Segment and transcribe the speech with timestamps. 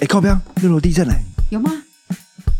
[0.00, 1.14] 哎，靠边，六楼地震嘞！
[1.50, 1.70] 有吗？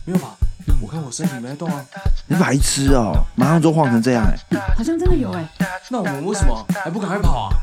[0.04, 0.36] 没有吧？
[0.80, 1.84] 我看我身体没在动啊。
[2.26, 4.36] 你白痴哦，马上就晃成这样哎！
[4.76, 5.48] 好像真的有哎。
[5.90, 7.56] 那我们为什么还不赶快跑啊？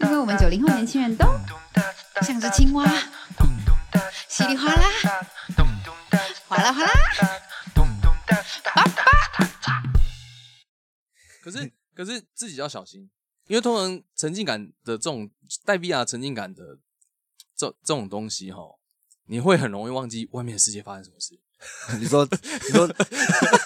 [0.00, 1.26] 因为我们九零后年轻人都
[2.22, 2.84] 像只青蛙，
[4.28, 4.82] 稀里哗啦，
[6.48, 6.90] 哗啦哗啦。
[11.42, 13.08] 可是可是自己要小心，
[13.46, 15.30] 因为通常沉浸感的这种
[15.64, 16.78] 带 VR 沉浸感的
[17.56, 18.62] 这这种东西哈，
[19.26, 21.38] 你会很容易忘记外面的世界发生什么事。
[21.98, 22.86] 你说，你说，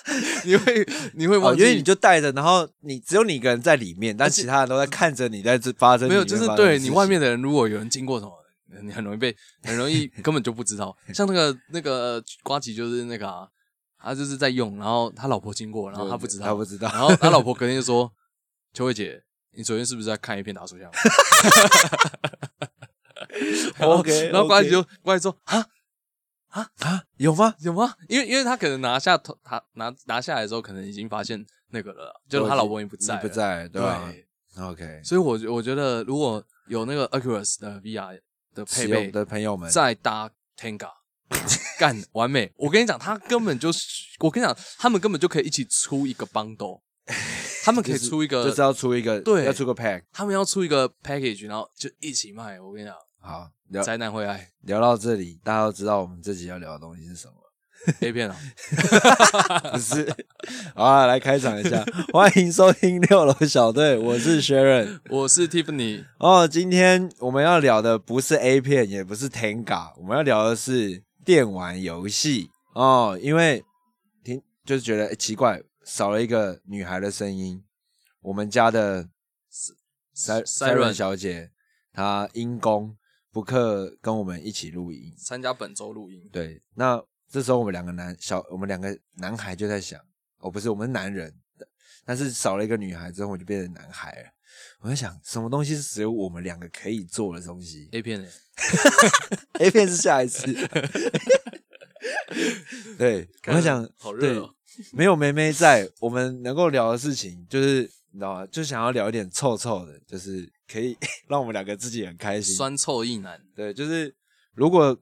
[0.45, 6.09] 你会你会忘记，因为你就带着，然后你只有你一个人在里面，但其他人都在看着你在这发生。
[6.09, 8.33] 没有，就是对你外面的人，如果有人经过什么，
[8.83, 10.97] 你很容易被，很容易根本就不知道。
[11.13, 13.49] 像那个那个瓜吉，就是那个啊，
[13.99, 18.13] 他就是在用，然后他老婆经过，然后他不知道，他不知道，然后他老婆隔天就说
[18.73, 19.21] ：“秋慧姐，
[19.57, 20.88] 你昨天是不是在看一片打手枪
[23.78, 25.66] ？”OK，然后瓜吉就瓜吉说：“啊。”
[26.48, 27.55] 啊啊，有吗？
[27.60, 27.95] 有吗？
[28.09, 34.10] 因为因为他可能拿下头，他拿拿下来的时候，可能已经发现那个了，就是他老婆已经不在，不在，对吧
[34.59, 38.18] ？OK，所以，我我觉得如果有那个 Aculus 的 VR
[38.54, 40.91] 的配备的朋友们，再搭 Tenga，
[41.79, 42.51] 干完美。
[42.57, 43.87] 我跟你讲，他根本就是，
[44.20, 46.80] 我跟你讲，他们根本就可以一起出一个 bundle，
[47.63, 52.59] 他们可以出一个，就是要出一个，对，要出个 pack，他们要出一个 package，然后就一起卖。
[52.59, 53.51] 我跟你讲，好。
[53.85, 57.35] 灾难会爱聊到这里，大家都知道我们这集要聊的东西是什么
[58.01, 58.35] ？A 片啊？
[59.71, 60.10] 不是。
[60.75, 66.03] 好啊，来开场一下，欢迎收听六楼小队，我是 Sharon，我是 Tiffany。
[66.19, 73.19] 哦，今天我们要聊的不是 A 片，也不是 Tenga，我们要聊的是电玩游戏哦。
[73.21, 73.62] 因为
[74.25, 77.62] 听就是觉得奇怪，少了一个女孩的声音。
[78.22, 79.10] 我们家的
[80.15, 81.50] 塞塞 n 小姐，
[81.93, 82.97] 她因公。
[83.31, 86.28] 补课跟我们一起录音，参加本周录音。
[86.32, 90.00] 对，那这时候我们两个男小，我们两个男孩就在想，
[90.38, 91.34] 哦，不是，我们男人，
[92.06, 94.30] 但是少了一个女孩之后，我就变成男孩了。
[94.80, 98.28] 我在想，什么东西是只有我们两个可以做的东西？A 片呢
[99.60, 100.50] ？A 片是下一次。
[102.97, 104.54] 对，我在想，好热哦。
[104.92, 108.47] 没有梅梅在，我们能够聊的事情，就是你知道吗？
[108.47, 110.50] 就想要聊一点臭臭的，就是。
[110.70, 110.96] 可以
[111.28, 113.40] 让我们两个自己很开心，酸臭一男。
[113.56, 114.14] 对，就是
[114.52, 114.96] 如果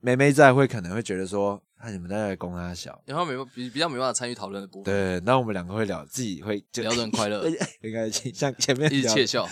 [0.00, 4.92] 梅梅在，会可能会觉得说，那你们在攻他小，然后没比比较没办法参与讨论的部分。
[4.92, 7.42] 对，那我们两个会聊，自己会聊得很快乐，
[7.80, 9.48] 很开心，像前面一直窃笑，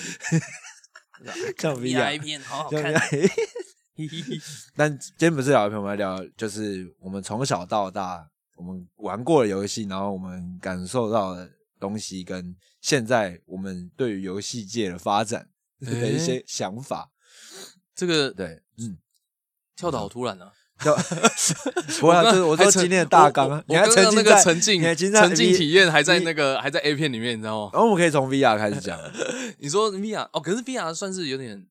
[1.59, 2.93] 像 V I 片好好看。
[4.75, 11.49] 但今天不是聊片，我们来聊就是我们从小到大我们玩过的游戏，然后我们感受到的
[11.79, 12.55] 东西跟。
[12.85, 15.49] 现在我们对于游戏界的发展
[15.81, 17.11] 的一些想法，
[17.95, 18.99] 这个对，嗯，
[19.75, 20.53] 跳的好突然啊！
[21.99, 27.71] 不会，这我说今天的大纲啊，你看那个沉浸，沉浸体验还在那个还在 A 片里面，你知道吗？
[27.73, 29.01] 然后我们可以从 VR 开始讲。
[29.59, 31.67] 你说 VR 哦，可是 VR 算是有点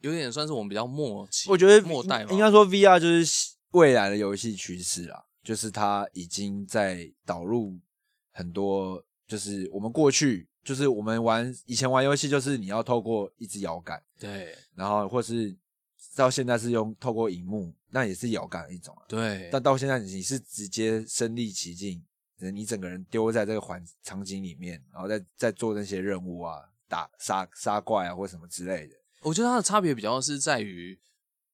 [0.00, 7.78] 有点算是我们比较末期，我觉得末代应该说 VR 就是未来的游戏趋势啊，就是它已经在导入
[8.32, 9.04] 很多。
[9.32, 15.56] 就是我们过去，就是我们玩以前玩游戏，就是你要透过一支摇杆，对，然后或是
[16.14, 19.48] 到现在是用透过荧幕，那也是摇杆的一种，对。
[19.50, 22.04] 但到现在你是直接身临其境，
[22.52, 28.94] 你整个人丢在这个环场景里面，然后再再做那些任务啊，打杀杀怪啊或什么之类的。
[29.22, 31.00] 我觉得它的差别比较是在于，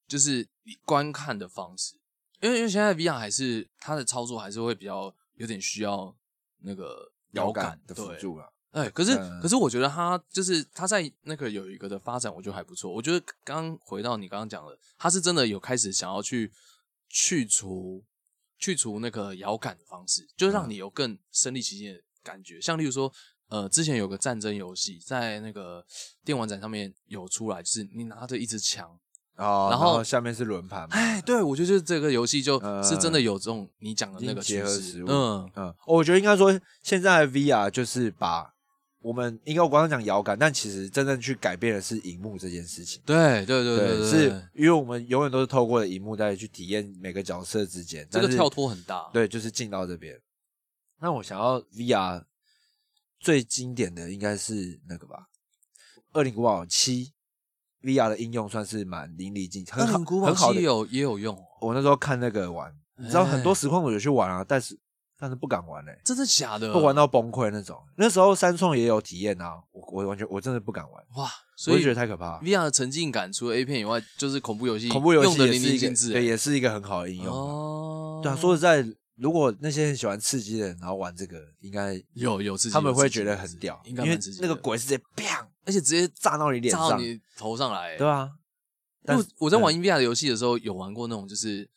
[0.08, 1.94] 就是你观看的方式，
[2.40, 6.16] 因为因为现在 VR 还是它的操作还是会比较有点需要
[6.62, 7.12] 那个。
[7.38, 12.92] 摇杆的辅助了，哎，可是可是我觉得他就是他在那个有一个的发展，我觉得还不错。
[12.92, 16.52] 我觉得刚回到你刚刚讲的，他是真的有开始想要去
[17.08, 18.04] 去除
[18.58, 22.60] 去除那个遥感的方式，就让你有更身临其境的感觉。
[22.60, 23.12] 像例如说，
[23.48, 25.84] 呃，之前有个战争游戏在那个
[26.24, 28.98] 电玩展上面有出来，就是你拿着一支枪。
[29.38, 30.86] 哦，然后下面是轮盘。
[30.90, 35.06] 哎，对，我觉得这个游戏就是真的有这种你讲的那个结合实物。
[35.08, 38.52] 嗯嗯，我觉得应该说现在 VR 就是把
[39.00, 43.00] 我们应该我刚刚讲遥感，但其实真正去改变的是荧幕这件事情。
[43.06, 49.08] 对对对对，是因为我们永远都是透过荧幕在去体验每个角色之间，这个跳脱很大。
[49.12, 50.20] 对，就是进到这边。
[51.00, 52.24] 那我想要 VR
[53.20, 55.26] 最经典的应该是那个吧，
[56.12, 57.04] 《二零古堡七》。
[57.88, 61.36] VR 的应用算是蛮淋漓尽致，很好，很好的有也有用。
[61.60, 64.78] 我那时候看那个玩，你知道很多实况我有去玩啊，但是
[65.18, 66.72] 但是不敢玩嘞、真的假的？
[66.72, 67.76] 会玩到崩溃那种。
[67.96, 71.24] 那时候三创也有体验啊，我我完全我真的不敢玩，哇！
[71.24, 72.40] 我所以就觉得太可怕了。
[72.42, 76.12] VR 的沉浸感，除了 A 片以外，就是恐怖游戏，恐怖游戏用的淋也是一个漓尽致。
[76.12, 77.40] 对，也是一个很好的应用啊。
[77.40, 78.86] 哦，对啊，说实在，
[79.16, 87.94] 如果那些很喜欢刺激的人，然后玩这个，应该有有刺激，他们有刺激会觉得有刺激很屌，应该因为蛮刺激的那个鬼是直接砰而且直接炸到你脸上，炸到你头上来。
[87.98, 88.32] 对啊。
[89.04, 91.68] 但我在玩嗯 VR 的游戏的时候，有玩过那种就是，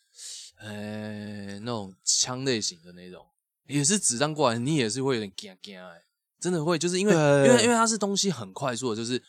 [0.60, 3.26] 呃，那种枪类型的那种，
[3.68, 6.04] 也是子弹过来，你也是会有点惊惊哎，
[6.40, 9.22] 真的会，就是因为对因为因为它是东西很快速的，就是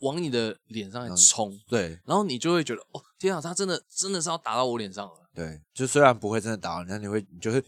[0.00, 7.62] 往你的脸上来冲，对然后你就会觉得哦天啊，他真的真的是要打到我脸上了对，就虽然不会真的打到你，但你会你就会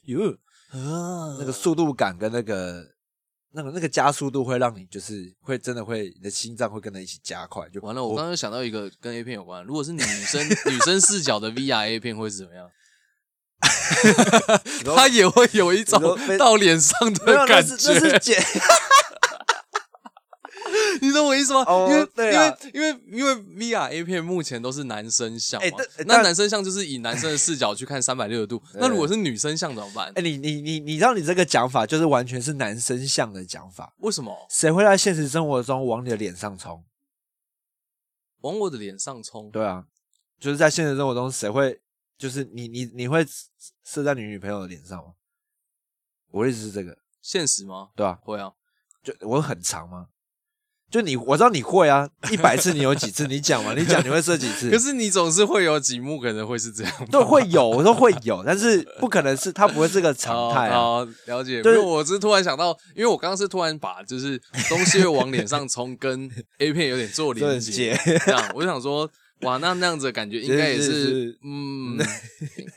[1.38, 2.86] 那个速度感跟那个
[3.52, 12.70] 那个那个加速度会让你就是会真的会你的心脏会跟着一起加快，就完了，我刚刚又想到一个跟 A 片有关，如果是女生女生视角的 VR A 片会是怎么样？
[14.84, 16.00] 说它也会有一种
[16.38, 18.42] 到脸上的感是那是觉，剪
[21.02, 21.60] 你懂我意思吗？
[21.66, 30.22] 哦因为对啊因为因为因为 VR A 片目前都是男生像嘛，哎那男生像就是以男生的视角去看三百六十度， 那如果是女生像怎么办哎、？
[30.22, 36.84] 你你你你知道你这个讲法就是完全是男生像的讲法，为什么谁会在现实生活中往你的脸上冲？
[38.40, 39.50] 往我的脸上冲？
[39.50, 39.84] 对啊，
[40.38, 41.80] 就是在现实生活中谁会
[42.16, 43.26] 就是你你你会
[43.84, 45.12] 射在你女朋友的脸上吗？
[46.30, 47.90] 我的意思是这个，现实吗？
[47.96, 48.52] 对吧、会啊，
[49.02, 50.06] 就我很长吗？
[50.90, 53.26] 就你我知道你会啊， 一百次你有几次？
[53.28, 54.68] 你讲嘛，你讲你会射几次？
[54.72, 60.76] 可是你总是会有几幕可能会是这样，对，会有，我说会有，但是不可能是，它不会是个常态啊。
[60.76, 66.28] 哦哦了解，就是因为我只是突然想到，因为我刚刚是突然把就是东西会往脸上冲，跟
[66.58, 69.08] A 片有点做连连接接，这样我就想说，
[69.42, 71.96] 哇，那那样子的感觉应该也是嗯，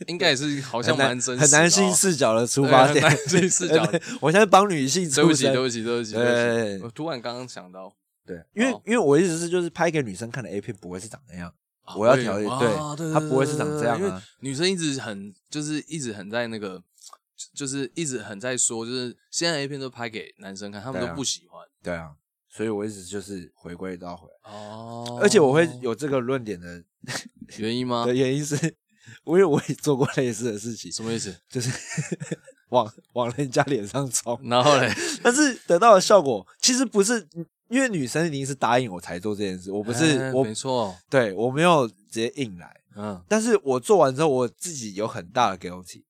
[0.08, 3.84] 应该也是好像很蛮真实的哦，男很男性视角的出发点，男性视角。
[4.22, 7.92] 我现在帮女性对不起，对，不起，对不起，对对不起，我突然刚刚想到，
[8.26, 11.54] 对，因为好因为我的意思是，就是拍给女生看的 A 片不会是长那样，
[11.84, 16.82] 啊我要调节对啊对，它不会是长这样啊女生一直很就是一直很在那个，
[17.54, 22.12] 就是一直很在说，就是现在 A 片都拍给男生看，他们都不喜欢对啊，
[22.50, 26.84] 所以我一直就是回归到回来，哦而且我会有这个论点的
[27.58, 28.14] 原因吗的？
[28.16, 28.56] 原因是，
[29.26, 31.36] 因为我也做过类似的事情，什么意思？
[31.50, 31.70] 就是
[32.70, 34.92] 往往人家脸上冲，然后嘞，
[35.22, 37.28] 但是得到的效果其实不是，
[37.74, 46.04] 因为女生一定是答应我才做这件事，我不是、哎我没错，对我没有直接硬来，嗯，但是我做完之后，我自己有很大的 guilty，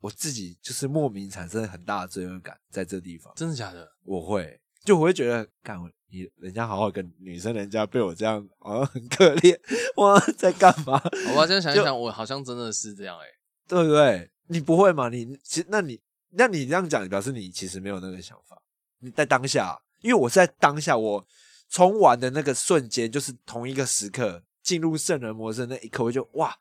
[0.00, 3.90] 我自己就是莫名产生很大的罪恶感，在这地方，真的假的？
[4.04, 9.58] 我会就我会觉得，干我你人家好好跟女生，人家被我这样好像很可怜，
[9.96, 10.98] 哇在干嘛？
[10.98, 13.24] 好吧，这样想一想，我好像真的是这样哎、
[13.66, 14.30] 对不对？
[14.48, 15.08] 你不会吗？
[15.08, 15.98] 你其那你
[16.32, 18.60] 那你这样讲，表示你其实没有那个想法。
[19.00, 21.26] 你在当下，因为我在当下，我
[21.68, 26.54] 冲完的那个瞬间，就是同一个时刻进入圣人模式那一刻，我就哇，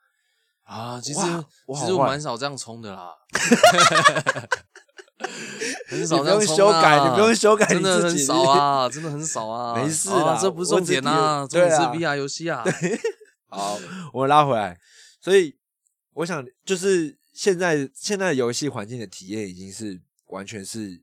[0.64, 1.20] 啊，其实
[1.66, 3.14] 我其实我坏蛮少这样冲的啦，
[5.88, 11.94] 很你少这样修改，啊你不用修改真的很少啊，真的很少啊，没事啊啦这不是重点啊，我只对重点是啊。
[11.94, 12.64] VR 游戏啊，
[13.50, 13.80] 好，
[14.14, 14.78] 我拉回来，
[15.22, 15.58] 所以
[16.14, 21.02] 我想就是现在现在的游戏环境的体验已经是完全是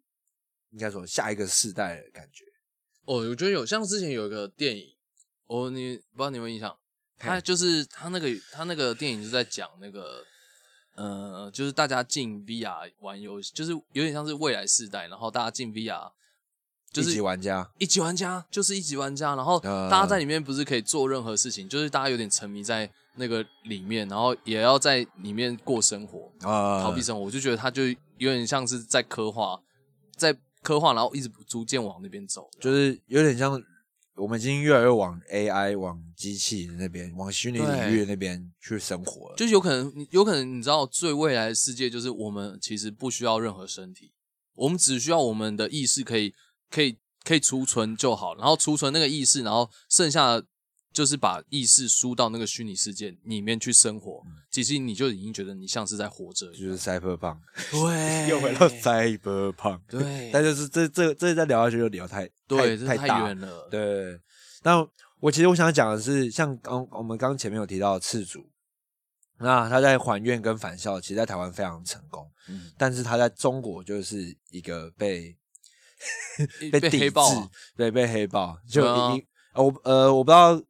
[0.74, 2.44] 应该说下一个世代的感觉。
[3.06, 4.88] 哦，我觉得有像之前有一个电影，
[5.46, 6.76] 哦，你不知道你有没有印象？
[7.16, 10.24] 他就是他那个他那个电影就在讲那个
[10.96, 16.10] 呃，就是大家进 VR 玩游戏，就是有点像是未来世代，然后大家进 VR，
[16.92, 27.22] 就是一级玩家，一级玩家，就是一级玩家，然后呃大家在里面不是可以做任何事情，就是大家有点沉迷在那个里面，然后也要在里面过生活，啊逃避生活。
[27.24, 27.86] 我就觉得他就
[28.18, 29.60] 有点像是在刻画，
[30.16, 32.48] 在刻画，然后一直逐渐往那边走。
[32.58, 33.62] 就是有点像
[34.16, 39.36] 我们已经越来越往 AI、往机器那边、往虚拟领域那边去生活了。
[39.36, 44.12] 就是有可能，有可能你知道，最未来的世界就是我们其实不需要任何身体，
[44.54, 46.32] 我们只需要我们的意识可以
[46.70, 50.46] 可以可以储存就好，然后储存那个意识，然后剩下的
[50.94, 54.22] 就是把意识输到那个虚拟世界里面去生活。
[54.50, 57.38] 其实你就已经觉得你像是在活着一样，就是 cyberpunk，
[57.72, 64.18] 对， 又回到 cyberpunk，对，但就是这这这再聊下去就聊太对，太远了，对，
[64.62, 64.76] 但
[65.18, 68.48] 我其实我想讲的是，像刚我们刚前面有提到的赤足，
[69.38, 75.36] 那他在还愿跟返校，其实在台湾非常成功，嗯，但是他在中国就是一个被
[76.60, 79.10] 抵被黑豹、制啊，对，被黑豹，就对啊。
[79.10, 79.24] 你、你
[79.54, 80.62] 呃我呃我不知道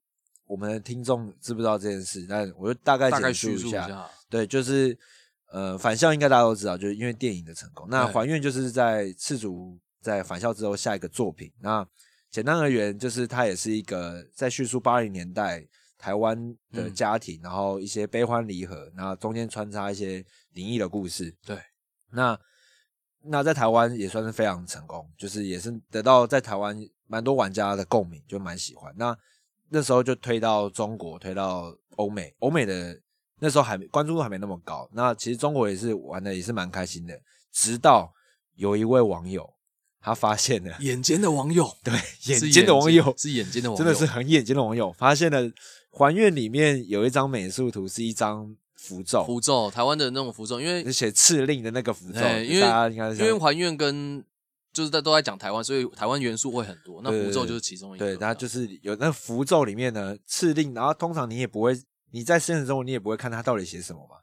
[0.47, 4.97] 我们的听众知不知道这件事，但我就大概大概简述叙述一下，下，对，就是
[5.51, 7.87] 呃，返校应该大家都知道，就是因为电影的成功。
[7.89, 11.53] 那对还愿就是在赤足在返校之后下一个作品。
[11.61, 11.87] 那
[12.31, 16.37] 简单而言，就是它也是一个在叙述八零年代台湾
[16.73, 21.35] 的嗯家庭，然后一些悲欢离合，然后中间穿插一些灵异的故事。
[21.47, 21.57] 对，
[22.11, 22.39] 那
[23.23, 28.93] 那在台湾也算是非常成功，就是也是得到在台湾蛮多玩家的共鸣，就蛮喜欢。
[28.99, 29.17] 那
[29.71, 32.99] 那时候就推到中国，推到欧美，欧美的
[33.41, 34.89] 那时候还没关注度还没那么高。
[34.93, 37.19] 那其实中国也是玩的也是蛮开心的，
[37.53, 38.13] 直到
[38.57, 39.55] 有一位网友
[40.01, 41.93] 他发现了，眼尖的网友，对
[42.27, 45.51] 眼尖的 网友是眼尖的网友，真的是很眼尖的网友发现了
[45.91, 54.23] 还愿里面有一张美术图是一张符咒，符咒，台湾的那种符咒，因为而且敕令的那个符咒，哎因为大家应该是因为还愿跟
[54.75, 57.01] 就是在都在讲台湾，所以台湾元素会很多。
[57.03, 58.05] 那符咒就是其中一个。
[58.05, 64.17] 对，它就是有那符咒里面呢敕令，然后通常你也不会，你在现实中你也不会看它到底写什么嘛。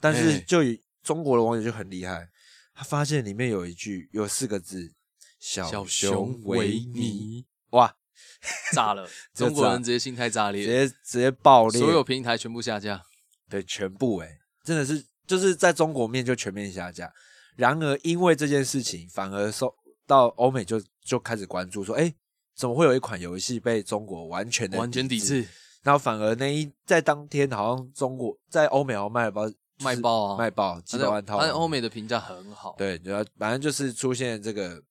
[0.00, 2.28] 但是哎就以中国的网友就很厉害，
[2.74, 4.92] 他发现里面有一句有四个字
[5.38, 7.94] “小小熊熊维维尼尼”，哇，
[8.72, 13.02] 炸了， 中国人直接心态炸裂直裂，接直接爆裂，所有平台全部下架。
[13.50, 17.12] 对全部哎、真的是就是在中国面就全面下架。
[17.56, 19.74] 然而因为这件事情，反而受
[20.08, 22.12] 到欧美就就开始关注说，哎、
[22.56, 25.46] 怎么会有一款游戏被中国完全的完全抵制？
[25.82, 29.42] 然后反而那一在当天好像中国在欧美好像卖了包
[29.80, 32.74] 卖爆啊卖爆几百万套，但欧美的评价很好。
[32.76, 34.82] 对，然后反正就是出现这个，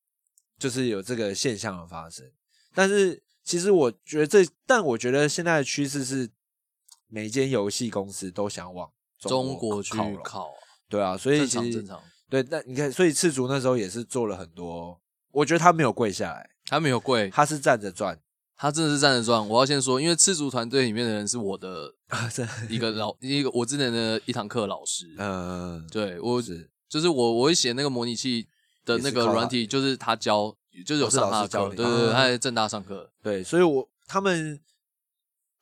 [0.57, 2.25] 就是有这个现象的发生。
[2.73, 6.29] 但是其实我觉得这，但我觉得现在的趋势是，
[7.07, 10.53] 每间游戏公司都想往中国国去靠啊，
[10.87, 12.01] 对啊，所以其实常正常。
[12.29, 14.99] 对，那你看，所以赤足那时候也是做了很多，
[15.37, 18.19] 我觉得他没有跪下来，他没有跪，他是站着赚，
[18.55, 19.47] 他真的是站着赚。
[19.47, 21.93] 我要先说，因为赤足团队里面的人是我的
[22.33, 25.13] 这一个老一个我之前的一堂课老师。
[25.19, 28.47] 嗯，对我是就是我我会写那个模拟器
[28.83, 33.11] 的那个软体，就是他教，就是有上他的对对对，啊他在正大上课。
[33.21, 34.59] 对，所以我他们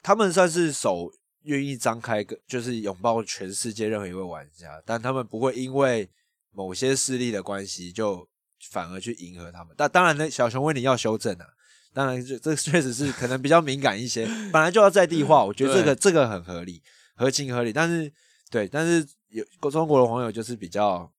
[0.01, 6.09] 他们算是手愿意张开个，就是拥抱全世界任何一位玩家，但他们不会因为
[6.51, 8.25] 某些势力的关系就
[8.69, 9.73] 反而去迎合他们。
[9.77, 11.45] 但当然呢，小熊维尼要修正啊。
[11.93, 16.83] 当然这，这确实是 可能比较敏感一些，本来就要在地化，我觉得这个这个很合理，
[17.15, 17.71] 合情合理。
[17.71, 18.11] 但是，
[18.51, 21.09] 对，但是有中国的网友就是比较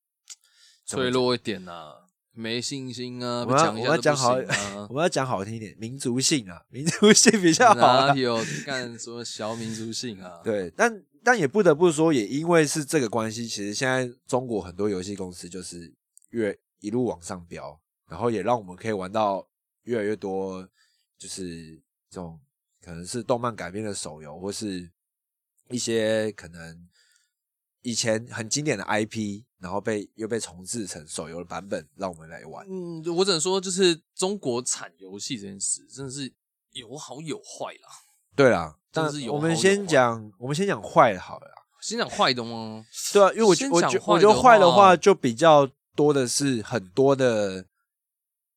[0.85, 1.95] 脆弱一点呐、
[2.33, 4.35] 没信心啊，我们要讲好
[4.91, 4.95] 我。
[4.95, 10.41] 们要讲好听一点，民族性啊，民族性比较好啊、有干什么小民族性啊？
[10.45, 15.95] 对，但但也不得不说，也因为是这个关系，其实现在中国很多游戏公司就是
[16.31, 19.47] 越一路往上飙，然后也让我们可以玩到
[19.83, 20.67] 越来越多，
[21.19, 21.77] 就是
[22.11, 22.41] 这种
[22.83, 24.91] 可能是动漫改编的手游，或是
[25.69, 26.89] 一些可能
[27.83, 32.67] 以前很经典的 IP，然后被又被重制成手游的版本，让我们来玩。
[32.69, 36.33] 嗯，我只能说，就是中国产游戏这件事，真的是
[36.73, 37.89] 有好有坏啦。
[38.35, 41.55] 对啦，但是我们先讲，我们先讲坏的好了啦。
[41.81, 42.85] 先讲坏的吗？
[43.13, 43.69] 对啊，因为我我觉
[44.07, 47.67] 我觉得坏的话话就比较多的是很多的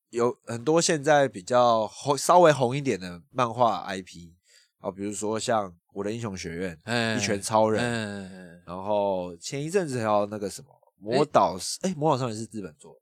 [0.10, 4.34] 有很多现在比较红稍微红一点的漫画 IP
[4.80, 10.68] 啊，比如说像《我的英雄学院》哎，一拳超人，哎，然后前一阵子还有那个什么
[10.98, 13.02] 魔导是哎魔导少年是日本做的，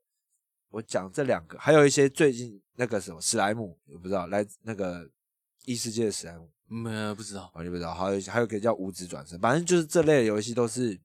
[0.70, 5.08] 我讲这两个，还有一些最近那个什么史莱姆，我不知道来那个
[5.64, 6.48] 异世界的史莱姆。
[6.70, 7.50] 没有不知道。
[7.54, 11.00] 我就不知道，还有还有一个叫五指转身，反正就是这类的游戏都是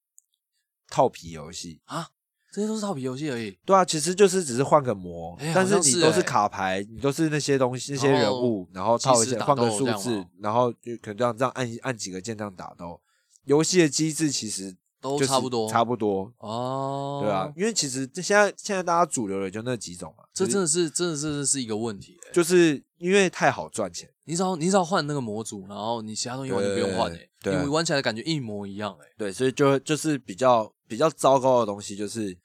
[0.90, 1.82] 套皮游戏。
[1.86, 2.10] 啊，
[2.54, 3.58] 这些都是套皮游戏而已。
[3.66, 6.24] 对啊，其实就是只是换个模，哎但好像是你都是哎。
[6.24, 13.02] 卡牌，你都是那些东西、那些人物，然后套一即时打下换个斗这样数字哦，然后就可能这样这样按按几个键这样打斗。
[13.46, 15.70] 游戏的机制其实都就是差不多。
[15.70, 22.32] 差不多，哦，对啊，，因为其实这现在现在大家主流的就那几种嘛，这就是真的是真的是是一个问题、欸。
[22.32, 29.14] 就是因为太好赚钱，你只要你只要换那个模组，然后你其他东西完全不用换诶、对对你玩起来感觉一模一样诶、欸。
[29.18, 32.36] 对，所以就就是比较比较糟糕的东西，就是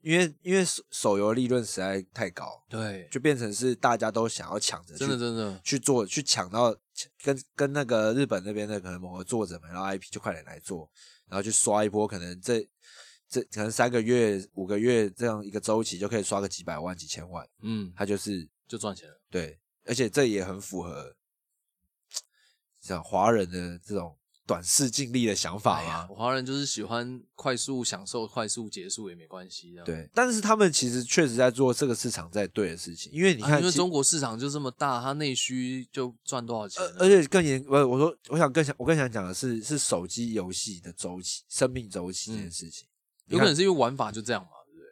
[0.00, 6.74] 因为因为手手游利润实在太高，对，就变成是大家都想要抢着去真的真的，去做，去抢到
[7.22, 10.88] 跟跟那个日本那边的可能某个作者们，然后 IP 就快点来做，
[11.26, 12.66] 然后去刷一波，可能这
[13.28, 19.20] 这可能三个月、五个月这样一个周期就可以刷个几百万、几千万，嗯，他就是就赚钱了。
[19.28, 21.14] 对，而且这也很符合
[22.80, 24.16] 像华人的这种
[24.48, 26.16] 短视尽力的想法哎呀嘛。
[26.16, 29.84] 华人就是喜欢快速享受、快速结束也没关系，的。
[29.84, 36.96] 对，但是他们其实确实在做这个市场在对的事情，因为你啊，看，其因为中国市场就这么大，它内需就赚多少钱呢？
[36.98, 42.88] 而而且更严，不，我说我想更想我更想讲的是，是手机游戏的周期、生命周期这件事情。
[43.26, 44.88] 有可能是因为玩法就这样嘛，对不对？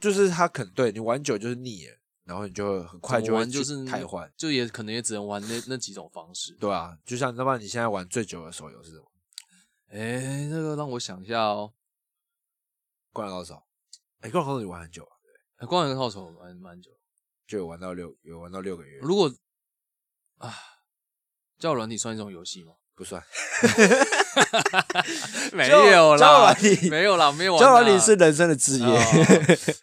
[0.00, 1.94] 就是他可能对你玩久就是腻了，
[2.26, 4.30] 然后你就很快就玩就是汰换。
[4.36, 6.52] 就也可能也只能玩那那几种方式。
[6.60, 9.10] 对啊，就像要不然你现在玩最久的手游是什么？
[9.88, 11.72] 哎，那个让我想一下哦，
[13.12, 13.62] 灌篮高手。
[14.20, 15.16] 哎，灌篮高手你玩很久啊，
[15.56, 16.90] 哎光环高手玩蛮久。
[17.46, 19.32] 就有玩到六，有玩到六个月，如果
[20.38, 20.52] 啊，
[21.58, 22.74] 叫软体算一种游戏吗？
[22.96, 23.22] 不算。
[25.52, 26.54] 没交有啦
[26.90, 27.80] 没有啦，没有玩交友啦。
[27.82, 28.98] 软体是人生的职业，哦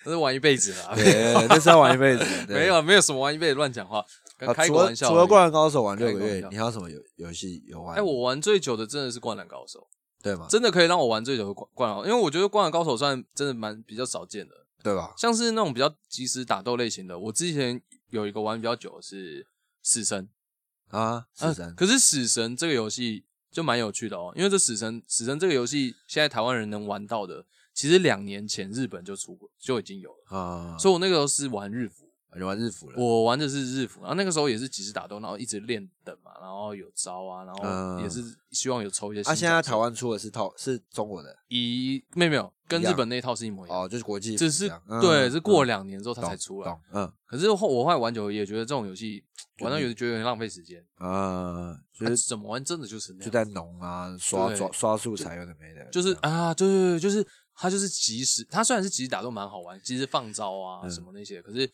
[0.06, 0.94] 那是玩一辈子啦。
[0.98, 2.26] 对，那是要玩一辈子。
[2.48, 4.06] 对没有，没有什么玩一辈子乱讲话，
[4.40, 5.10] 啊开个玩笑。
[5.10, 7.96] 除了灌篮高手玩六个月，你还有什么游游戏有玩？
[7.96, 9.88] 哎，我玩最久的真的是灌篮高手，
[10.22, 10.46] 对吗？
[10.50, 14.54] 真的可以让我玩最久的灌灌篮，因为我觉得灌篮高手算真的蛮比较少见的。
[14.84, 15.14] 对吧？
[15.18, 19.48] 像是那种比较即时打斗类型的，我之前有一个玩比较久的是
[19.82, 20.28] 死神，
[20.94, 32.06] 啊，死呃神可是死神这个游戏就蛮有趣的哦，因为这死神死神这个游戏现在台湾人能玩到的，其实两年前日本就出过就已经有了，啊，所以我那个时候是玩日服，
[32.40, 33.00] 就玩日服了？
[33.02, 46.70] 我玩的是日服，然后那个时候也是几时打斗，然后一直练等嘛，然后有招啊，然后嗯也是希望有抽一些新啊，现在台湾出的是套是中国的一没有没有跟日本那一套是一模一样，哦，就是国际只是，嗯对，是过两年之后它才出来。
[46.70, 61.68] 懂嗯可是后我后来玩久了也觉得这种游戏就玩到有腻觉得有点浪费时间，啊，就就是怎么玩真的就是那样，就在农啊，刷刷刷素材有的没的，就是啊，对对对，就是它就是即时，它虽然是即时打斗蛮好玩，即时放招啊嗯什么那些，可是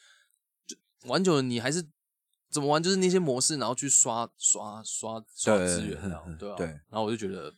[0.68, 1.82] 就玩久了你还是
[2.50, 7.54] 怎么玩，就是那些模式，然后去刷刷刷刷资源，这样嗯对啊，对然后我就觉得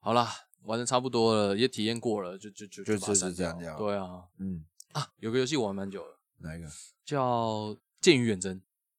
[0.00, 0.28] 好啦，
[0.62, 6.68] 玩的差不多了，也体验过了，就就就就把它删是这样掉这样对啊嗯，啊，有个游戏我玩蛮久了，哪一个？
[7.04, 7.68] 叫
[8.00, 8.56] 《剑与远征》。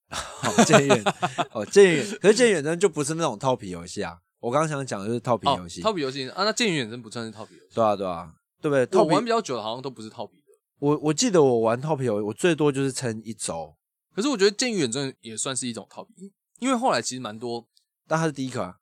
[0.15, 1.03] 好，剑远
[1.51, 4.17] 哦，剑远可是剑与远征就不是那种套皮游戏啊。
[4.39, 7.75] 我刚刚想讲的就是套皮游戏，套皮游戏啊，那《剑与远征》不算是套皮游戏。
[7.75, 8.99] 对啊对啊，对不对？
[8.99, 10.43] 我玩比较久的，好像都不是套皮的。
[10.79, 13.75] 我我记得我玩套皮游戏，我最多就是撑一周，
[14.15, 17.67] 可是我觉得《剑与远征》也算是一种套皮，因因为后来其实蛮多
[18.07, 18.75] 但它是第一个啊，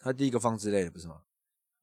[0.00, 1.16] 它第一个放之类的不是吗？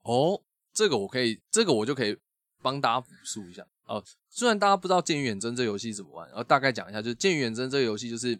[0.04, 0.42] 哦。
[0.72, 2.16] 这个我可以，这个我就可以
[2.62, 4.02] 帮大家复述一下哦。
[4.30, 8.40] 虽然大家不知道《剑与远征》这游戏怎么玩，然后大概讲一下，就是《剑与远征》这个游戏，就是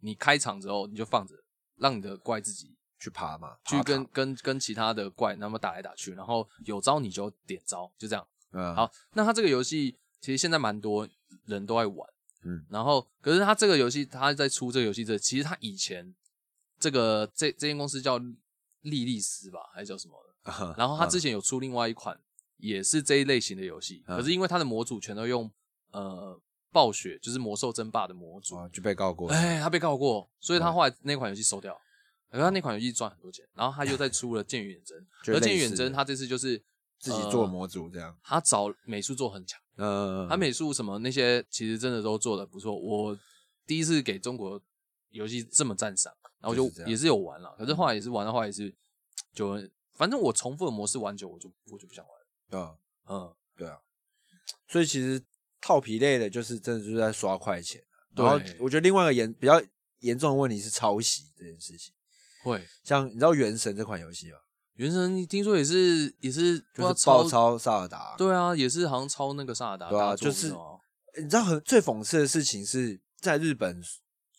[0.00, 1.34] 你开场之后你就放着，
[1.76, 8.26] 让你的怪自己去爬嘛，去跟跟跟其他的怪那么打来打去，然后有招你就点招，就这样。
[8.52, 11.08] 嗯好，那它这个游戏其实现在蛮多
[11.46, 12.08] 人都在玩，
[12.42, 16.14] 嗯然后可是它这个游戏，它在出这个游戏这，其实它以前
[16.78, 20.50] 这个这这间公司叫莉莉丝吧，还是叫什么的？
[20.50, 22.18] 啊然后它之前有出另外一款
[22.56, 25.48] 也是这一类型的游戏，嗯可是因为它的模组全都用
[25.92, 26.40] 呃
[26.72, 31.78] 暴雪，就是魔兽争霸的模组，哦就被告过，哎，他被告过，所以他嗯后来那款游戏收掉。
[32.28, 36.56] 然后他那款游戏赚很多钱，然后他又再出了《剑与远征》， 就而《剑与远征》他这次就是
[36.96, 42.72] 自己做呃模组这样，他找美术做很强，呃，他美术什么那些其实真的都做的不错。
[42.72, 43.18] 我
[43.66, 44.62] 第一次给中国
[45.08, 48.72] 游戏这么赞赏，然后就这就是也是有玩了，可是后来也是玩到后来也是
[49.34, 49.60] 就
[49.94, 52.26] 反正我重复的模式玩久，我就我就不想玩了。
[52.48, 52.76] 对啊。
[53.08, 53.76] 嗯，对啊，
[54.68, 55.20] 所以其实
[55.60, 57.82] 套皮类的，就是真的就是在刷快钱。
[58.14, 59.62] 然后我觉得另外一个严比较
[60.00, 61.92] 严重的问题是抄袭这件事情。
[62.42, 62.66] 会。
[62.82, 64.38] 像你知道《原神》这款游戏吗？
[64.74, 68.14] 原神听说也是也是就是爆抄萨尔达。
[68.16, 70.54] 对啊，也是好像抄那个萨尔达对啊就是
[71.18, 73.82] 你知道很最讽刺的事情是在日本，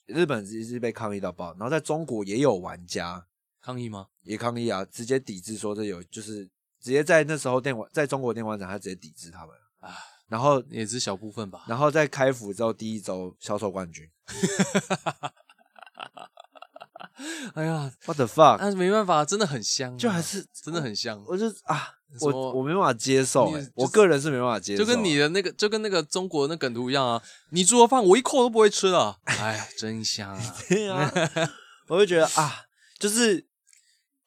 [0.07, 3.23] 日本一直被抗议到爆，然后在中国也有玩家
[3.61, 4.07] 抗议吗？
[4.23, 6.45] 也抗议啊，直接抵制说这有就是
[6.79, 9.95] 直接在那时候电玩在中国电玩展，他直接抵制他们啊
[10.31, 11.65] 然后也是小部分吧。
[11.67, 14.09] 然后在开服之后第一周销售冠军
[17.53, 21.21] 哎呀，，what the fuck，但是没办法，真的很香啊，就还是真的很香。
[21.27, 27.21] 我就啊，我我没办法接受、欸就是我个人是没办法接受，就跟你的那个，就跟那个中国那梗图一样啊！
[27.49, 30.55] 你做的饭我一口都不会吃的， 哎呀，真香啊！
[30.69, 31.11] 对啊，
[31.89, 32.63] 我就觉得啊，
[32.97, 33.45] 就是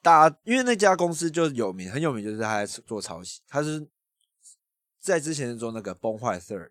[0.03, 3.85] 大家因为那家公司就有名，很有名，就是他在做抄袭，他是
[5.05, 6.71] 在之前是做那个崩坏 Third，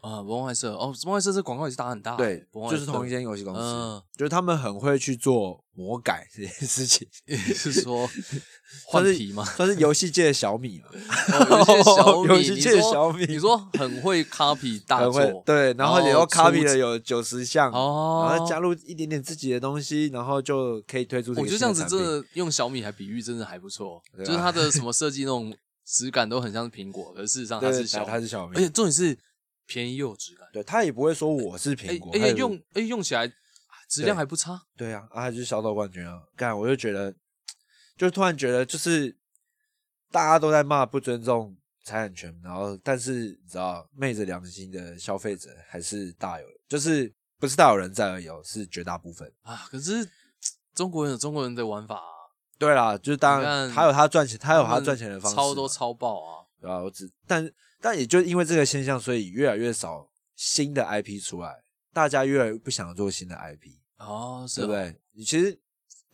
[0.00, 8.08] 啊，崩坏社哦，崩坏社这广告也是打很大欸，对，就是同一间游戏公司，嗯就是他们很会去做魔改这件事情， 也是说
[8.88, 9.44] 换皮吗？
[9.44, 10.88] 算是游戏界的小米嘛，
[11.36, 24.00] 哦有一些小米，游戏界的小米你说很会 copy 大很会作，对，然后也要 copy 出了有九十项，哦，然后加入一点点自己的东西，然后就可以推出我觉得这样子真的用小米来比喻，真的还不错。
[24.16, 29.18] 对啊就是它的什么设计那种质感都很像是苹果，可是事实上它是小，它是小米而且重点是
[29.66, 30.48] 便宜又有质感。
[30.52, 33.30] 对他也不会说我是哎苹果，而他也且用哎用起来
[33.88, 34.60] 质量还不差。
[34.76, 36.22] 对啊，啊，他就是销售冠军啊！
[36.36, 37.14] 干，我就觉得，
[37.96, 39.16] 就突然觉得，就是
[40.10, 49.30] 大家都在骂不尊重财产权，然后但是你知道昧着良心的消费者还是大有，就是不是大有人在而已哦，是绝大部分。
[49.42, 50.08] 啊，可是
[50.74, 52.13] 中国人有中国人的玩法、啊，
[52.58, 56.44] 对啦，就是当然看他有他赚钱，他有他赚钱的方式，超多超爆啊。
[56.60, 61.62] 对吧、我只但但也就因为这个现象，所以越来越少新的 IP 出来，
[61.92, 64.96] 大家越来越不想做新的 IP，哦，是不对？
[65.12, 65.60] 你其实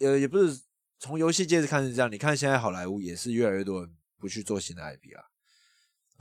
[0.01, 0.61] 呃也不是
[0.99, 5.23] 从游戏界看是这样，你看现在好莱坞也是越来越多人不去做新的 IP 啊，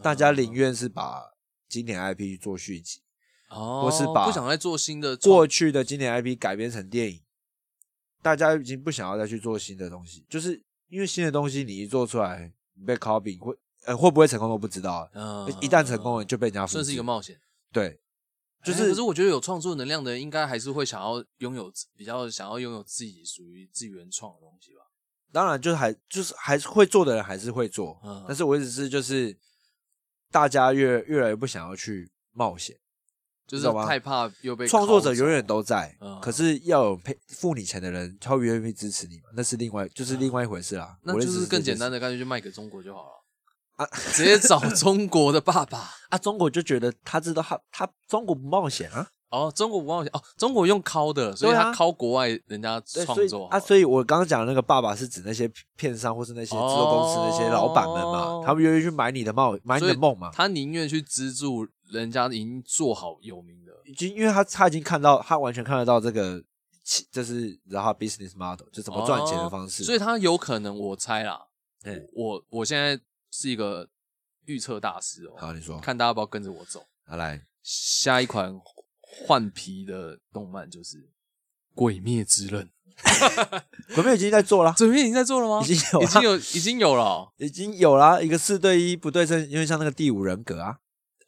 [0.04, 1.34] 大家宁愿是把
[1.68, 3.02] 经典 IP 做续集，
[3.50, 7.22] 哦，或是把不想再做新的过去的经典 IP 改编成电影，
[8.22, 13.56] 大家已经不想要再去做新的东西，就是因为新的东西你一做出来，你被 copy 会
[13.86, 17.40] 呃会不会成功都不知道啊，嗯，一旦成功了就被人家复算是一个冒险。
[17.72, 18.00] 对，
[18.64, 24.82] 就就是是，可是我觉得有创作能量的人，应该还是会想要拥有比较想要拥有自己属于自己原创的东西吧。
[25.32, 29.38] 当然就是还就是还是会做的人还是会做，嗯但是我只是就是
[30.32, 32.76] 大家越越来越不想要去冒险，
[33.50, 33.86] 就是知道吗？
[33.88, 36.20] 太怕又被创作者永远都在，嗯。
[36.22, 39.30] 可是要有配付你钱的人，他会愿意支持你嘛？
[39.34, 40.96] 那是另外就是另外一回事啦。
[41.02, 43.84] 那就是更简单的的，干脆就卖给中国就好了。
[43.84, 43.90] 啊。
[44.14, 45.90] 直接找中国的爸爸。
[46.10, 53.48] 啊，中国就觉得他知道他他中国不冒险啊，哦，中国不冒险哦，中国用拷的，所以他拷国外人家创作。
[53.48, 60.32] 好了所以我刚刚讲的那个爸爸是指那些片商或是那些制作公司那些老板们嘛，哦他们愿意去买你的梦，买你的梦嘛。
[60.34, 63.72] 他宁愿去资助人家已经做好有名的。
[63.86, 66.44] 已经因为他他已经看到，他完全看得到这个，
[66.84, 69.84] 其这是然后他 business model 就怎么赚钱的方式。
[69.84, 71.48] 哦所以他有可能，我猜啦，
[71.84, 73.00] 对我我现在
[73.32, 73.88] 是一个
[74.46, 76.86] 预测大师哦，好，你说，看大家要不要跟着我走。
[77.06, 78.60] 好来，下一款
[79.00, 80.98] 换皮的动漫就是
[81.74, 82.70] 《鬼灭之刃》，
[83.96, 85.66] 鬼灭已经在做了，鬼灭已经在做了吗？
[85.66, 90.78] 已经有已经有，已经有了哦已经有啦，一个四对一不对称，因为像那个第五人格啊，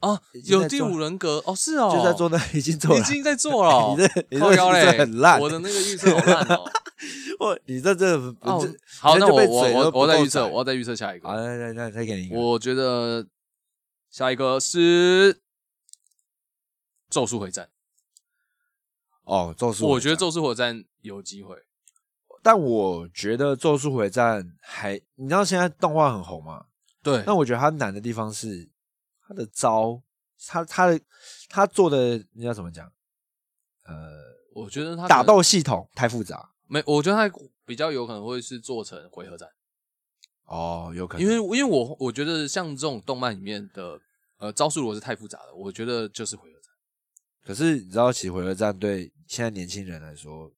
[0.02, 3.96] 哦，有第五人格哦，是哦，就在做那已经做了，已经在做了哦。
[3.98, 6.64] 你这你这很烂我的那个预测好烂哦。
[7.40, 8.20] 我你这这
[9.00, 11.42] 好，那我我我我再预测，我要再预测下一好，个。
[11.42, 13.26] 来来来，再给你一个，我觉得
[14.10, 15.34] 下一个是
[17.10, 17.66] 《咒术回战》，
[19.24, 21.56] 哦，咒术，我觉得，咒术回战有机会。
[22.44, 26.66] 但我觉得咒术回战还，你知道现在动画很红吗？
[27.04, 28.70] 对那我觉得它难的地方是
[29.32, 30.04] 它的招，
[30.46, 31.00] 他他的
[31.48, 32.86] 他做的你要怎么讲？
[33.86, 33.96] 呃，
[34.54, 37.34] 我觉得他打斗系统太复杂没，我觉得他
[37.66, 39.48] 比较有可能会是做成回合战，
[40.44, 43.98] 哦，有可能，因为因为我我觉得像这种动漫里面的
[44.38, 46.70] 呃招数如果是太复杂了，我觉得就是回合战。
[47.42, 50.52] 可是你知道，其实回合战对现在年轻人来说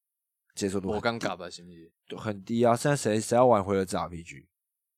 [0.55, 2.17] 接受度我很低刚嘎吧，行不行？
[2.17, 2.75] 很低啊！
[2.75, 4.47] 现在谁谁要玩回合战 RPG？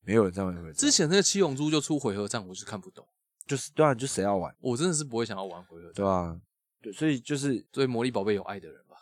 [0.02, 0.76] 没有人在玩回合战。
[0.76, 3.08] 之前那个七龙珠就出回合战，我是看不懂，
[3.46, 5.94] 就是对啊，就谁要玩，我真的是不会想要玩回合战。
[5.94, 6.42] 对啊、
[6.82, 8.98] 对，所以就是所以魔力宝贝有爱的人吧，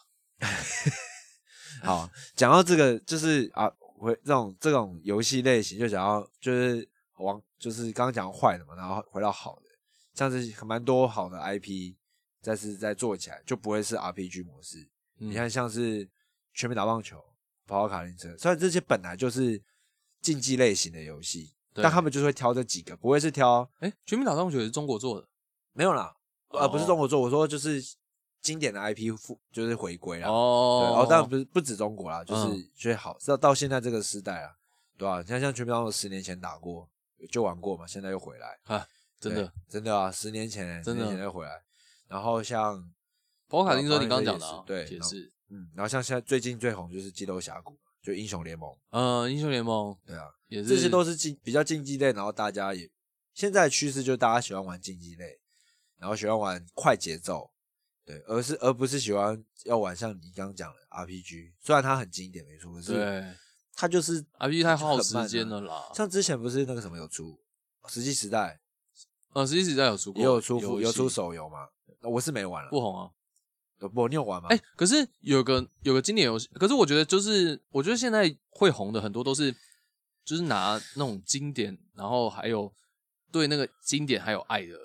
[1.84, 9.64] 好，讲到这个，就是啊，回这种这种游戏类型，就想要就是往就是刚刚讲坏的嘛，然后回到好的，
[10.14, 11.96] 像是蛮多好的 IP，
[12.42, 14.80] 再是再做起来，就不会是 RPG 模式。
[15.20, 16.10] 嗯你看，像是
[16.54, 17.18] 全民打棒球、
[17.66, 19.62] 跑跑卡丁车，虽然这些本来就是
[20.22, 25.28] 竞技类型的游戏，对但他们就是会挑这几个，不会是挑哎，《全民打棒球》也是中国做的，
[25.74, 26.16] 没有啦，
[26.50, 27.82] 呃，不是哦中国做，我说就是
[28.42, 30.28] 经典的 IP 复就是回归啦。
[30.28, 34.52] 对，哦哦，当然不是不止中国啦，就是嗯觉得好，到到现在这个时代啊，
[34.98, 36.88] 对吧、你看像全民打棒球十年前打过
[37.32, 38.86] 就玩过嘛，现在又回来，啊，
[39.20, 41.04] 真的，真的啊，十年前欸真的。
[41.04, 41.62] 十年前又回来。
[42.10, 42.78] 然后像
[43.48, 49.98] 跑跑卡丁车，跑跑你刚刚讲的对也是，嗯，然后像现在最近最红就是激斗峡谷，就英雄联盟，嗯，英雄联盟。
[50.06, 52.90] 对啊，也是，这些都是竞比较竞技类，然后大家也
[53.34, 55.40] 现在的趋势就是大家喜欢玩竞技类，
[55.98, 57.50] 然后喜欢玩快节奏，
[58.06, 63.34] 对，而是而不是喜欢要玩像你刚刚讲的 RPG，虽然它很经典没错，可是对
[63.76, 65.92] 它就是，RPG 太耗时间了啦。
[65.96, 67.40] 像之前不是那个什么有出
[67.92, 68.60] 《石器时代
[69.34, 71.68] 呃，实际时代有出》过，也有出有出手游嘛？
[72.02, 73.10] 我是没玩了，不红啊。
[73.94, 74.48] 不，你有玩吗？
[74.50, 79.54] 哎、可是有个有个经典游戏，可是我觉得就是，我觉得现在会红的很多都是，
[80.26, 82.74] 就是拿那种经典，然后还有
[83.32, 84.78] 对那个经典还有爱的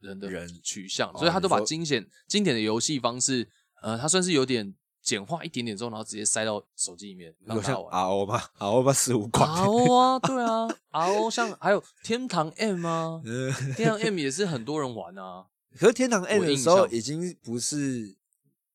[0.00, 3.48] 人的人取向，哦所以他都把经典经典的游戏方式，
[3.82, 7.92] 呃，他算是有点简化一点点之后，然后直接塞到手机里面让大家玩。
[7.92, 8.92] RO 吗？RO 吧？
[8.92, 15.46] 十五 款，RO 啊，对啊，RO 像还有天堂 M 啊， 嗯天堂 M 也是很多人玩啊。
[15.78, 18.16] 可是天堂 M 的时候已经不是，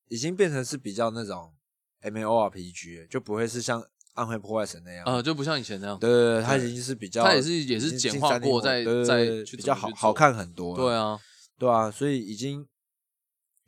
[0.09, 1.53] 已经变成是比较那种
[2.01, 3.85] M O R P G，了就不会是像
[4.17, 5.05] 暗黑破坏神那样。
[5.05, 5.97] 呃，就不像以前那样。
[5.97, 10.75] 对对对，它已经是比较，它也是也是简化过再对对再去比较好好看很多。
[10.75, 11.17] 对，啊，
[11.57, 12.65] 对啊，所以已经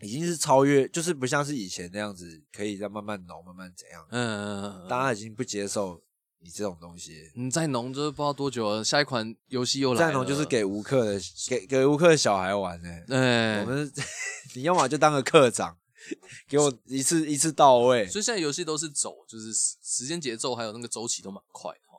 [0.01, 4.05] 已经是超越，就是不像是以前那样子，可以再慢慢浓，慢慢怎样。
[4.09, 6.01] 嗯嗯嗯，大家已经不接受
[6.41, 10.07] 你这种东西，你再浓就是不知道多久了，下一款游戏又来了。
[10.07, 13.91] 再浓就是给无氪的，给给无氪的小孩玩呢、哎，我们
[14.55, 15.77] 你要么就当个课长，
[16.47, 18.07] 给我一次一次到位。
[18.07, 21.97] 所以现在游戏都是走，就是时时间节奏还有那个周期都蛮快的哦。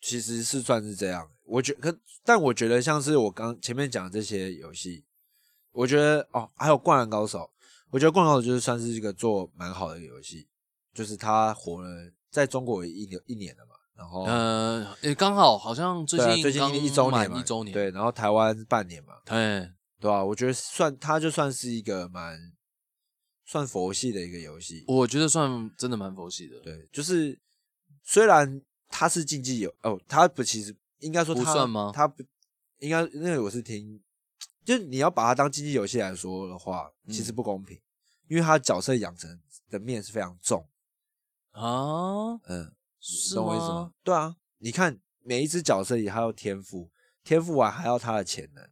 [0.00, 1.92] 其实是算是这样，我觉可，
[2.24, 5.04] 但我觉得像是我刚前面讲的这些游戏，
[5.72, 7.38] 我觉得哦，还有《灌篮高手》，
[7.90, 10.46] 我觉得《灌篮高手》就是算是一个做蛮好的游戏，
[10.94, 22.38] 就是它火了，在中国有一年一年了嘛，然后、呃，也刚好好像最近最近一周年嘛，一周年，对，然后台湾半年嘛，对，对吧、我觉得算它就算是一个蛮
[23.48, 26.60] 算佛系的一个游戏，我觉得算真的蛮佛系的。
[26.60, 27.40] 对，就是
[28.04, 32.22] 虽然它是竞技游哦，它不其实应该说它不算吗它不
[32.80, 34.02] 应该，那个我是听，
[34.66, 37.80] 就是你要把它当竞技游戏来说的话，其实嗯不公平，
[38.28, 40.68] 因为它角色养成的面是非常重，
[41.52, 43.92] 啊，嗯，是懂我意思吗吗？？
[44.04, 46.90] 对啊，你看每一只角色也还有天赋，
[47.24, 48.68] 天赋完还要他的潜能，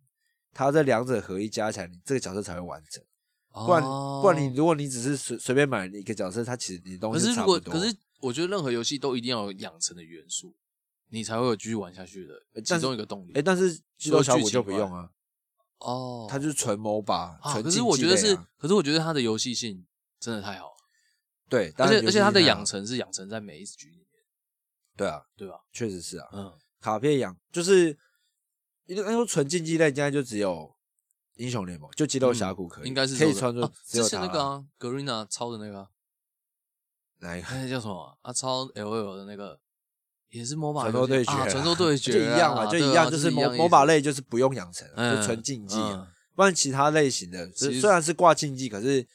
[0.52, 3.02] 他这两者合一加起来，你这个角色才会完整。
[3.64, 7.72] 不然、不然你如果你只是随随便买一个角色，它其实你的东西哦可是差不多。
[7.72, 10.54] 如果可是我觉得任何游戏都一定要有养成的元素，
[11.08, 13.32] 你才会有继续玩下去的其但是中一个动力。
[13.34, 15.08] 哎，但是肌肉小五就不用啊，
[15.78, 19.86] 哦，它就是纯 MOBA，啊，纯可是我觉得是，可是我觉得它的游戏性
[20.20, 20.66] 真的太好。
[20.66, 20.76] 了，
[21.48, 24.22] 对，而当然且而且它的养成是养成在每一局里面，
[24.96, 25.60] 对啊，对吧？
[25.72, 27.96] 确实是啊，嗯，卡片养就是
[28.86, 30.75] 应该说纯竞技类，现在就只有
[31.36, 35.88] 英雄联盟，就激斗峡谷可以，嗯应该是可以穿着啊之前那个啊，Garena 抄的那个啊，
[37.20, 37.48] 哪一个？
[37.50, 38.14] 那叫什么啊？
[38.22, 39.58] 啊抄 L L 的那个
[40.30, 45.76] 也是 MOBA 传说对决啊，啊，传说对决就一样嘛，啊就一样，就是一样 MO 意思 MOBA 类就是不用养成，嗯就纯竞技
[46.34, 49.06] 不然其他类型的，其实虽然是挂竞技，可是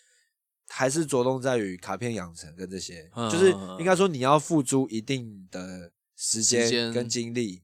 [0.70, 7.62] 还是着重在于卡片养成跟这些，嗯就是应该说你要付出一定的时时间间跟精力，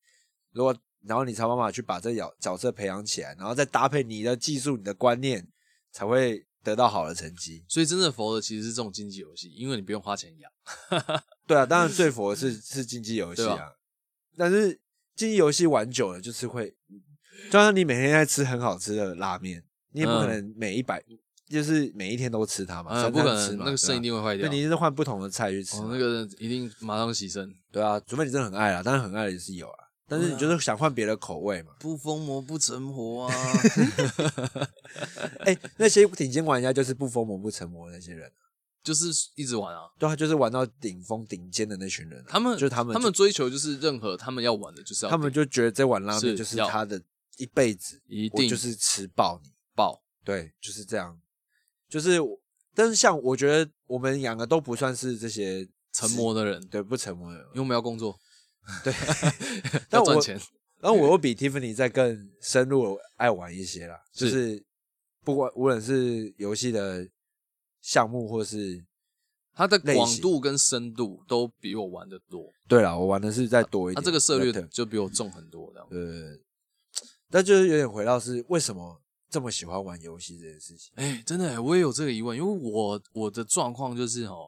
[0.51, 5.47] 如果然后你才有办法去把这角角色培养起来，然后再搭配你的技术、你的观念，
[5.91, 7.63] 才会得到好的成绩。
[7.67, 10.51] 所以真的佛的其实是这种竞技游戏，因为你不用花钱养。
[11.47, 13.71] 对啊，当然最佛的是是竞技游戏啊，
[14.35, 14.73] 但是
[15.15, 16.75] 竞技游戏玩久了就是会，
[17.49, 21.01] 就像你每天在吃很好吃的拉面，你也不可嗯能每一百、
[21.47, 24.45] 就是每一天都吃它嘛，嗯，不可能吃嘛，能，那个肾一定会坏掉。
[24.45, 27.49] 那你是换不同的菜去吃，哦，那个一定马上牺牲。
[27.71, 31.73] 对啊，除非你真的很爱啦，当然很爱的也是有啊，但是你就是想换别的口味嘛。
[31.79, 33.33] 不疯魔不成活啊！
[35.45, 38.31] 哎、那些顶尖玩家就是不疯魔不成魔的那些人，
[38.83, 39.81] 就是一直玩啊。
[39.99, 47.01] 对啊，就是玩到顶峰顶尖的那群人啊，他们就是他们他们追求就是任何他们要玩的，就是要他们就觉得这碗拉面就是要他的
[47.37, 49.51] 一辈子，一定就是吃爆你。
[49.75, 50.01] 爆。
[50.23, 51.19] 对，就是这样。
[51.89, 52.19] 就是，
[52.75, 58.19] 但是像我觉得我们两个都不算是这些成魔的人，对不成魔的人因，为我们要工作，
[58.83, 58.93] 对，
[59.89, 60.39] 但我赚钱。
[60.79, 64.63] 然后我又比 Tiffany 再更深入爱玩一些啦，就是
[65.23, 67.07] 不管无论是游戏的
[67.81, 68.85] 项目或是
[69.53, 75.71] 它的广度跟深度都比我玩的多，对啦，我玩的是再多一点它点，这个策略对就比我重很多。
[75.73, 76.37] 这样，呃，
[77.31, 79.01] 但就是有点回到是为什么
[79.31, 80.93] 这么喜欢玩游戏这件事情。
[80.95, 84.47] 哎，真的耶，我也有这个疑问，因为我我的状况就是哦，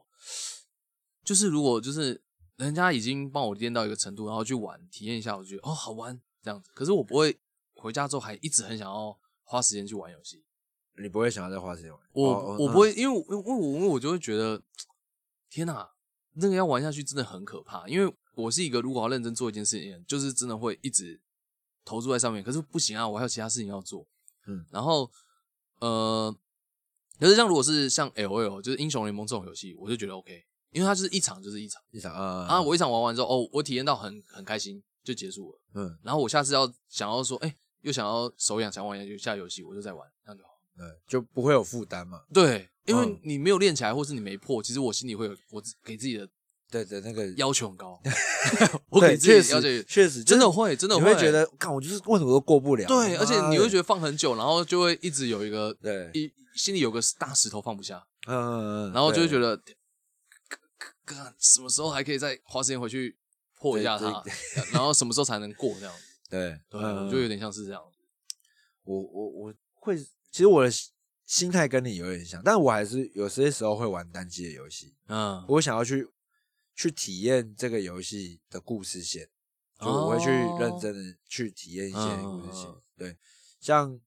[1.24, 2.22] 就是如果就是
[2.60, 7.38] 人家已经帮我练到一个程度，然后去玩体验一下，我觉得哦好玩这样子，可是我不会
[7.72, 10.44] 回家之后还一直很想要花时间去玩游戏。
[11.02, 11.98] 你不会想要再花时间玩？
[12.12, 14.62] 我、哦我不，会，因为我因为我因为我就会觉得，
[15.48, 15.90] 天哪，
[16.34, 17.88] 那个要玩下去真的很可怕。
[17.88, 21.18] 因为我是一个如果要认真做一件事情，就是真的会一直
[21.84, 22.44] 投注在上面。
[22.44, 24.06] 可是不行啊，我还有其他事情要做。
[24.46, 25.10] 嗯，然后
[25.80, 26.36] 呃，
[27.18, 35.60] 可是像如果是像 L O L 就是英雄联盟这种游戏，我就觉得 OK，因为它就是一场就是一场一场啊啊，我一场玩完之后，哦，我体验到很很开心，就结束了。
[35.74, 40.50] 嗯，然后我下次要想要说，哎、又想要手痒想玩一下游戏，我就再玩，这样就好。
[40.76, 42.20] 对，就不会有负担嘛。
[42.32, 46.26] 对，因为嗯你没有练起来，或是你没破，其实我心里会有我自给自己的
[46.70, 48.00] 对的，那个要求很高，
[48.88, 52.86] 我给自己要求确实真的会，真的会觉得，看我就是为什么都过不了？
[52.86, 59.62] 对，而且你会觉得得放很久，然后就会一直有一个对，一心里有个大石头放不下，嗯嗯嗯，然后就会觉得得，
[61.14, 63.16] 干什么时候还可以再花时间回去
[63.56, 64.24] 破一下对它，
[64.72, 65.94] 然后什么时候才能过这样？
[66.28, 67.82] 对，对，嗯我就有点像是这样。
[68.84, 70.70] 我我我会，其实我的
[71.26, 76.08] 心态跟你有点像，但我还是有些时候会玩单机的游戏，嗯，我想要去
[76.74, 79.28] 去体验这个游戏的故事线，
[79.78, 82.74] 就我会去认真的去体验一些故事线。
[82.96, 83.16] 对，
[83.60, 84.00] 像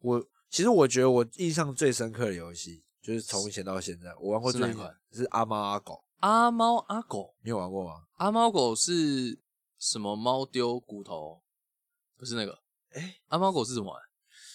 [0.00, 8.04] 我其实我觉得我印象最深刻的游戏，就是从以前到现在，我玩过最一款是阿猫阿狗，阿猫阿狗，你有玩过吗？
[8.18, 9.40] 阿猫狗是
[9.76, 10.14] 什么？
[10.14, 11.42] 猫丢骨头？
[12.16, 12.56] 不是那个。
[12.92, 14.00] 哎阿猫狗是怎么玩？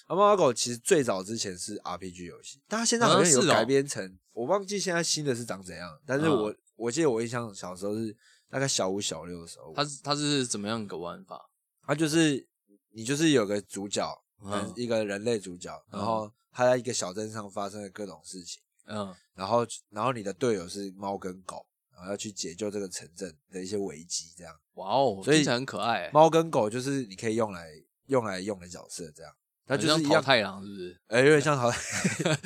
[0.05, 5.99] 阿猫阿狗其实最早之前是 RPG 游戏，但它现在好像有啊是哦改编成，我忘记现在新的是长怎样。
[6.05, 8.15] 但是嗯我、我记得我印象小时候是
[8.49, 11.49] 大概小五小六的时候，它是它是怎么样一个玩法？
[11.85, 12.47] 它就是
[12.93, 14.09] 你就是有个主角，
[14.41, 24.53] 嗯一个人类主角，然后他在一个小镇上发生了各种事情，嗯，然后然后你的队友是猫跟狗，然后要去解救这个城镇的一些危机，这样。
[24.73, 26.11] 哇哦，所以很可爱欸。
[26.11, 27.69] 猫跟狗就是你可以用来
[28.07, 29.31] 用来用的角色，这样。
[29.69, 30.97] 它就是一样，像淘太郎，是不是？
[31.07, 31.77] 哎、有点像淘汰。
[32.23, 32.39] 哎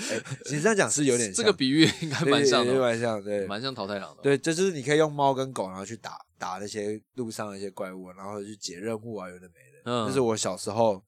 [0.46, 4.24] 其实这样讲是有点 像这个比喻应该蛮像的，蛮像，对，蛮像淘太郎的。
[4.24, 9.82] 对，这就是你可以用猫跟狗，然后去打打那些路上的一些怪物，然后去解任务啊，有的没的。
[9.86, 11.04] 嗯这是我小时候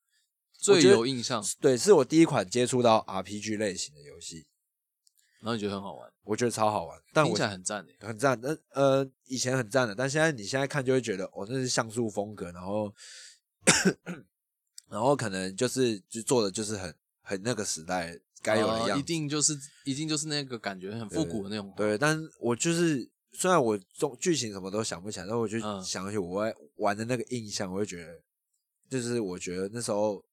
[0.51, 4.45] 最有印象，对，是我第一款接触到 RPG 类型的游戏，
[5.43, 6.97] 然后你觉得很好玩，我觉得超好玩。
[7.11, 7.95] 但我听起来很赞诶。
[7.99, 12.93] 很赞，那呃以前很赞的，但现在你现在看就会觉得哦，那是像素风格，然后
[14.89, 19.53] 然后可能就是就做的就是很很那个时代该有的样子，呃一定就是
[19.83, 21.73] 一定就是那个感觉很复古的那种。
[21.75, 28.21] 对，但是我就是虽然我中剧情什么都想不起来，但我就嗯想起我在玩的那个印象，我会觉得，
[28.89, 30.23] 就是我觉得那时候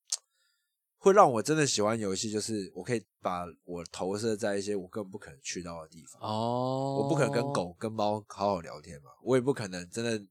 [1.01, 6.21] 会让我真的喜欢游戏，就是我可以把我投射在一些我根本不可能去到的地方。
[6.21, 10.23] 哦，我不可能跟狗跟猫好好聊天嘛，我也不可能真的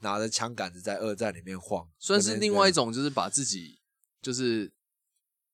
[0.00, 3.78] 拿着枪杆子在二战里面晃，算是另外一种，就是把自己
[4.20, 4.72] 就是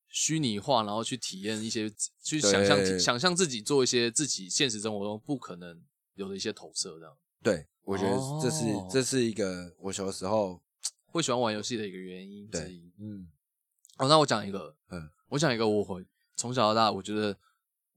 [0.08, 5.82] 虚拟化，然后去体验一些，去想象想象自己做一些自己现实生活中不可能
[6.14, 7.14] 有的一些投射，这样。
[7.42, 8.88] 对，我觉得这是、哦。
[8.90, 10.62] 这是一个我小时候
[11.04, 12.90] 会喜欢玩游戏的一个原因之对一。
[12.98, 13.28] 嗯
[14.02, 16.04] 哦，那我讲一个，嗯我讲一个我会
[16.36, 17.36] 从小到大，我觉得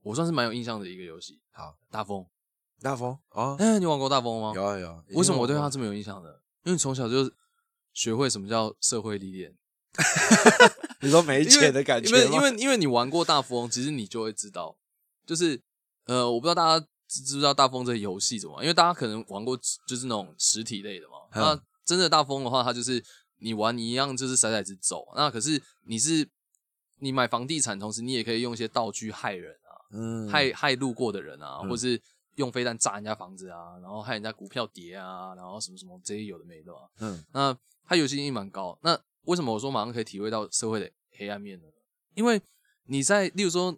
[0.02, 2.24] 我算是蛮有印象的一个游戏，好大风。
[2.80, 4.52] 大风啊，哎、你玩过大风吗？
[4.54, 6.28] 有啊有啊，为什么我对他他这么有印象呢？
[6.64, 7.30] 因为你从小就
[7.94, 9.54] 学会什么叫社会历练
[11.00, 14.76] 你说没因为钱的感觉因为因为因为你玩过大富翁，其实你就会知道，
[15.26, 15.60] 就是
[16.04, 21.14] 呃，我不知道大家知知不知道大富翁这个游戏怎么玩，因为大家可能玩过就是那种实体类的嘛。
[21.32, 23.02] 嗯那真的大富翁的话，它就是
[23.38, 26.28] 你玩一样就是骰骰子走，那可是你是
[26.98, 32.00] 你买房地产，同时你也可以用一些道具害人啊，嗯害害路过的人啊，嗯或是
[32.36, 36.88] 用飞弹炸人家房子啊，然后害人家股票跌啊，然后什么什么这些有的没的啊。
[37.00, 38.78] 嗯那它游戏性蛮高。
[38.82, 41.64] 那为什么我说马上可以体会到社会的黑暗面呢？
[42.14, 42.40] 因为
[42.84, 43.76] 你在，例如说，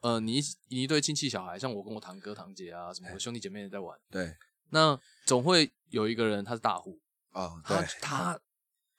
[0.00, 4.36] 呃，你一你一对亲戚小孩，像我跟我堂哥堂姐啊，什么我兄弟姐妹也在玩，对
[4.70, 7.00] 那总会有一个人他是大户，
[7.32, 8.40] 哦他他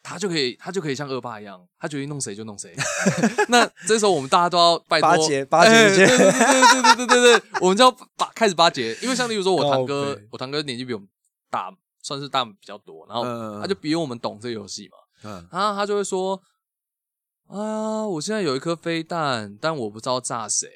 [0.02, 2.74] 他就可以，他就可以像恶霸一样，他决定弄谁就弄谁。
[3.50, 11.08] 那这时候我们大家都要拜托巴结，巴结，对对对对对对对，我们就要巴开始巴结，因为像例如说我堂哥，我堂哥年纪比我们
[11.52, 11.70] 大，
[12.02, 13.24] 算是大比较多，然后
[13.62, 14.98] 他就比我们懂这游戏嘛。
[15.52, 16.42] 啊，他就会说，
[17.48, 20.70] 啊，我现在有一颗飞弹，但我不知道炸谁。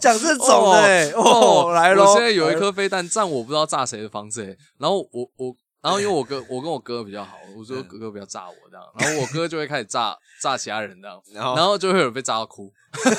[0.00, 4.58] 讲这种的，哦，来喽，我现在有一颗飞弹，但我不知道炸谁的房子。
[4.78, 5.56] 然后我我。
[5.84, 12.72] 然后因为我哥，我跟我哥比较好，我说哥哥不要炸我这样，然后我哥就会开始炸炸其他人这样，然后然后就会有人被炸到哭。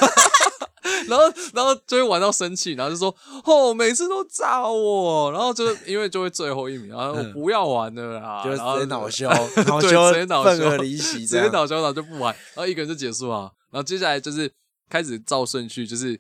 [1.08, 9.30] 然后，然后就会玩到生气，然后就说：“哦，每次都炸我。”然后就因为就会最后一名，然后我嗯不要玩了啦，就直接恼羞
[9.68, 13.52] 恼对羞直接恼羞而离席直接恼羞，然后就不玩，然后一个人就结束啊。
[13.72, 14.52] 然后接下来就是
[14.90, 16.20] 开始照顺序，就是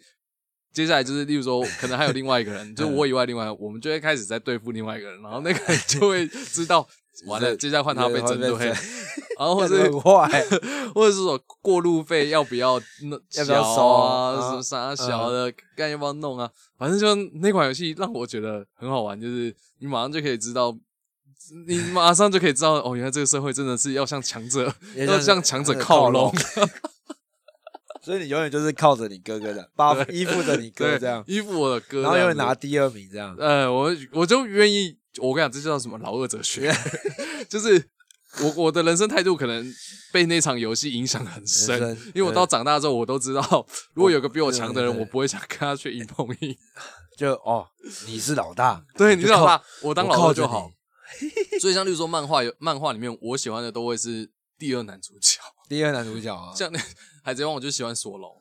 [0.75, 6.85] 接下来就是，例如说，可能还有另外一个人， 就是我以外另外，我们就会开始在对付另外一个人，然后那个人就会知道，
[7.25, 8.67] 完了，接下来换他被针对，
[9.39, 10.45] 然后或者很坏，
[10.93, 20.77] 或者是说过路费要不要弄要不要缴收啊，啊什么啥小的，看要不要弄啊，反正就那款游戏让我觉得很好玩，就是你马上就可以知道。
[21.67, 26.33] 你马上就可以知道哦，原来这个社会真的是要向强者，要向强者靠拢，
[28.05, 33.35] 所以你永远就是靠着你哥哥的， 把依附着你哥对，这样，依附我的哥，然后永远这样子拿第二名这样。
[33.39, 36.71] 呃，我我就愿意，我跟你讲，这叫什么老二哲学，
[37.49, 37.83] 就是
[38.41, 39.73] 我我的人生态度可能
[40.13, 43.41] 被那场游戏影响很深，因为我到长大之后，我都知道，
[43.95, 46.55] 如果有个比我强的人，我不会想跟他去硬碰硬。
[47.17, 47.65] 就哦，
[48.07, 50.69] 你是老大，对，你就是靠老大，我当老二就好。
[51.61, 54.29] 所以像例如说漫画有漫画里面，我喜欢的都会是
[54.59, 55.39] 第二男主角，
[55.69, 56.79] 第二男主角啊，像那
[57.25, 58.39] 海贼王我就喜欢索隆，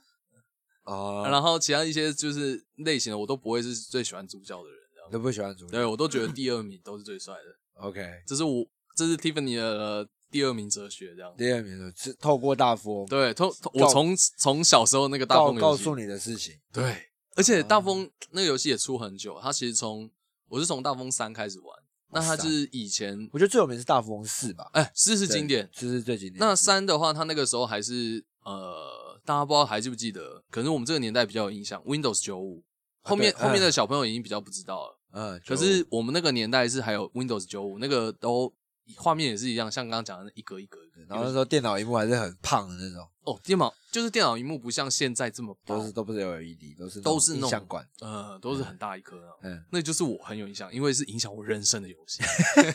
[0.82, 4.78] 哦，然后其他一些就是类型的我都不会是最喜欢主角的人，
[5.10, 5.70] 这都不喜欢主角。
[5.70, 8.62] 对我都觉得第二名都是最帅的，OK，这是我
[8.94, 11.34] 这是 Tiffany 的呃第二名哲学这样。
[11.34, 16.60] 第二名的是透过大富翁对，从从告我从从小时候那个大告风游戏告诉你的事情。
[16.70, 20.10] 对，而且大风那个游戏也出很久，它其实从
[20.48, 21.78] 我是从大风三开始玩，
[22.12, 26.38] 那它就是以前我觉得最有名是大富翁四吧，哎四是经典，四是最经典。
[26.38, 30.42] 那三的话，它那个时候还是呃，大家不知道还记不记得？
[30.50, 32.62] 可能我们这个年代比较有印象，Windows 九五。
[33.06, 38.50] 后面、对后面的嗯小朋友已经比较不知道了，嗯，可是我们那个年代是还有 Windows 九五，那个都
[38.96, 41.02] 画面也是一样，像刚刚讲的那一格一格一格。
[41.06, 47.86] 然后那时候电脑荧幕还是很胖的那种，哦，电脑就是电脑荧幕不像现在这么薄都是都不是 LED，都是都是那种影像管。
[48.00, 49.34] 呃，都是很大一颗啊。
[49.42, 52.22] 嗯，那就是我很有印象，因为是影响我人生的游戏，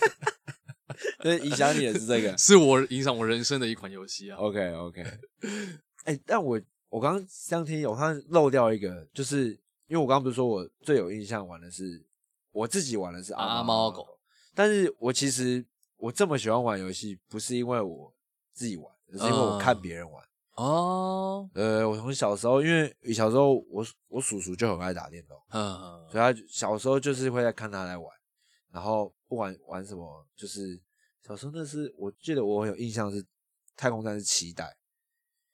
[1.22, 2.36] 所以影响你的是这个。
[2.38, 4.38] 是我影响我人生的一款游戏啊。
[4.38, 5.04] OK OK，
[6.06, 6.60] 哎、但我
[6.90, 9.50] 我刚刚这样听，我好像漏掉一个，就是
[9.88, 12.06] 因为我刚刚不是说我最有印象玩的是
[12.52, 14.06] 我自己玩的是阿猫阿狗，
[14.56, 15.66] 但是我其实
[15.98, 18.14] 我这么喜欢玩游戏，不是因为我
[18.54, 20.24] 自己玩，而是因为我看别人玩。
[20.56, 28.06] 哦，呃，我从小时候，因为小时候我我叔叔就很爱打电动，嗯，所以他小时候就是会在看他来玩，
[28.72, 30.80] 然后不管玩什么，就是
[31.26, 33.24] 小时候那是我记得我有印象是
[33.76, 34.64] 《太空战士期待》。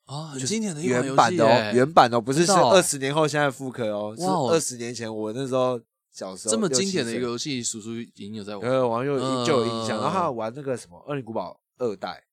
[0.06, 12.24] 啊，很就经典的一款原版的哦，原版的哦，不是是二十年后现在复刻哦，是二十年前我那时候小时候这么经典的一个游戏，叔叔已经有在玩呃，网友嗯就有印象，然后还有玩那个什么《恶灵古堡二代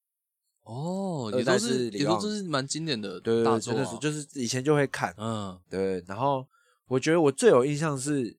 [0.64, 6.46] 哦，也二代都是也都是蛮经典的》，对对对，就是以前就会看，嗯对，然后
[6.88, 8.36] 我觉得我最有印象是，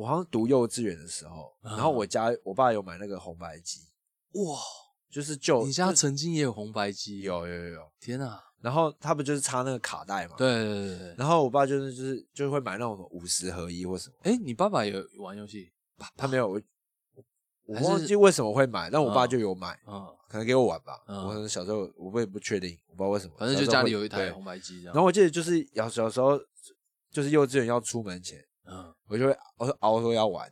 [0.00, 3.80] 我好像读幼稚园的时候，嗯然后我家我爸有买那个红白机，
[4.32, 4.58] 哇，
[5.10, 8.42] 就是旧你家曾经也有红白机？，有有有有，天哪！
[8.62, 11.14] 然后他不就是插那个卡带嘛，，对对对对。
[11.18, 14.14] 然后我爸就是就是就会买那种五十合一或什么。
[14.22, 15.70] 哎，你爸爸有玩游戏？
[16.16, 16.60] 他没有，我
[17.66, 20.98] 我忘记为什么会买，但我爸嗯就有买，嗯，可能给我玩吧。
[21.08, 23.34] 嗯我可能小时候我也不确定，我不知道为什么。
[23.38, 24.94] 反正就家里有一台红白机这样。
[24.94, 26.38] 然后我记得就是小小时候，
[27.10, 30.48] 就是幼稚园要出门前，嗯，我就会我说熬说要玩。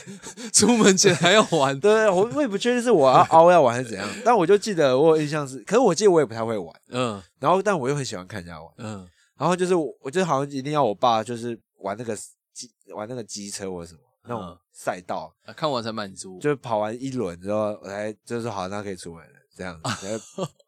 [0.52, 1.78] 出门前还要玩。
[1.80, 12.14] 对，我我也不确定是我要 熬要玩还是怎样，但我就记得我有印象是，可是我记得我也不太会玩，嗯然后但我又很喜欢看人家玩，嗯，然后就是我我就好像一定要我爸就是玩那个
[12.52, 16.38] 机玩那个机车或者什么那种嗯赛道，啊看完才满足。
[16.38, 19.38] 就跑完一轮之后，我才就是好，那可以出门了。
[19.56, 20.06] 这样子，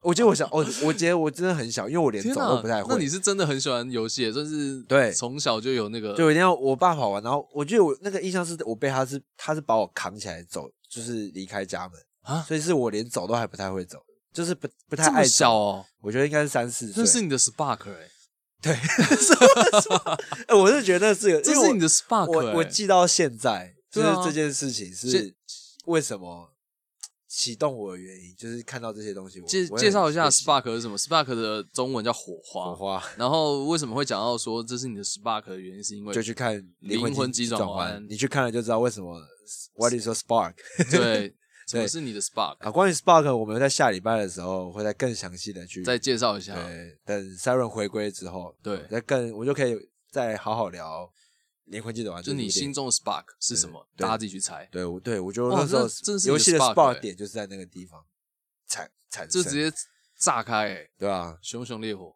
[0.03, 2.95] 我觉得我小，我我觉得我真的很小，因为我连走都不太会。
[2.95, 13.99] 那你是真的很喜欢游戏，算是对从小就有那个就一定要我爸跑完，然后我记得我那个印象是我被他是他是把我扛起来走，就是离开家门，啊，所以是我连走都还不太会走，
[14.33, 15.29] 就是不不太爱走。
[15.31, 17.03] 小哦，我觉得应该是三四岁。
[17.03, 18.11] 那是你的 Spark 哎，
[18.61, 18.73] 对，
[20.49, 25.35] 哎 我是觉得是个，这是你的 Spark 我我哎记到现在，就是这件事情是
[25.87, 26.54] 为什么
[27.37, 29.47] 启动我的原因，就是看到这些东西我。
[29.49, 32.67] 介介绍一下 Spark 是什么？Spark 的中文叫火花。
[32.67, 39.21] 火花，然后为什么会讲到说这是你的 Spark 的原因，是因为就去看灵魂急转转弯你去看了就知道为什么
[39.75, 40.55] What is your spark
[40.89, 41.35] 对，
[41.67, 42.57] 什么是你的 Spark？
[42.61, 42.71] 啊。
[42.71, 46.55] 关于 spark，我们在下礼拜的时候会再更详细的去再介绍一下。
[46.55, 49.77] 对，等 Siren 回归之后，对再更我就可以
[50.09, 51.11] 再好好聊
[51.67, 53.89] 灵魂急转弯，就你这部电影心中的 Spark 是什么？
[53.97, 54.67] 大家自己去猜。
[54.73, 58.05] 对，我对我觉得那时候真是游戏的 spark 点就是在那个地方
[58.67, 59.77] 产产生，就直接
[60.19, 61.39] 炸开、欸，对啊。
[61.43, 62.15] 熊熊烈火。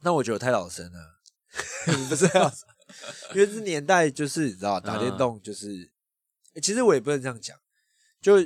[0.00, 1.20] 那我觉得我太老生了，
[2.08, 2.68] 不是太老生，
[3.34, 5.90] 因为这年代就是你知道打电嗯动就是，
[6.54, 7.58] 欸其实我也不能这样讲，
[8.20, 8.36] 就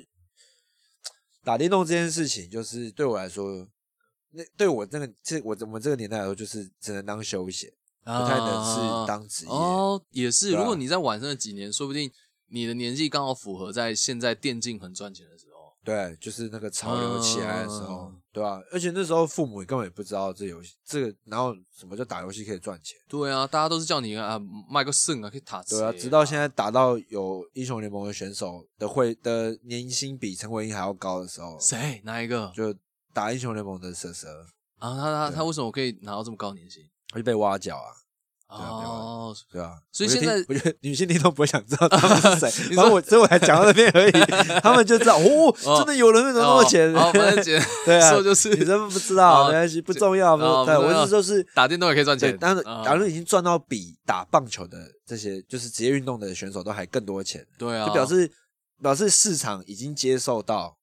[1.45, 3.69] 打电动这件事情，就是对我来说，
[4.31, 7.71] 那对我这个这我我们这个年代来说，就是只能当休闲，
[8.05, 9.51] 不太能是当职业。
[9.51, 10.55] 哦，也是。
[10.55, 12.11] 啊如果你在晚上的几年，说不定
[12.49, 15.53] 你的年纪刚好符合在现在电竞很赚钱的时候。
[15.85, 24.41] 对，就是那个潮流起来的时候，嗯对吧、而且那时候父母根本也不知道这游戏，这个然后什么叫打游戏可以赚钱，对啊，大家都是叫你啊
[24.71, 32.51] 卖个肾啊，可以打对啊，直到现在打到有英雄联盟的选手的会的年薪比陈伟英还要高的时候，谁哪一个？
[32.55, 32.73] 就
[33.13, 34.47] 打英雄联盟的蛇蛇，
[34.79, 36.83] 啊，他他他为什么可以拿到这么高年薪？
[37.13, 44.13] 他就被挖角啊，啊哦，对啊，所以现在我觉得女性听众不会想知道他们是谁， 你反正我所以我才讲到那边而已，
[44.63, 46.93] 他们就知道哦，哦真的有人会拿那么多钱，
[47.85, 58.31] 对啊， 说就是你真的不知道，哦没关系，不重要，不对，哦不重要我是打电动也可以赚对，钱，但是啊假如已经赚到比打棒球的这些就是职业运动的选手都还更多钱，对啊，就表示
[58.83, 60.77] 表示市场已经接受到，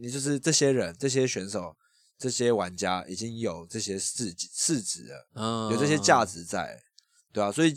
[0.00, 1.74] 你就是这些人、这些选手、
[2.18, 6.78] 这些玩家已经有这些市值市值了，嗯有这些价值在，
[7.32, 7.72] 对啊，所以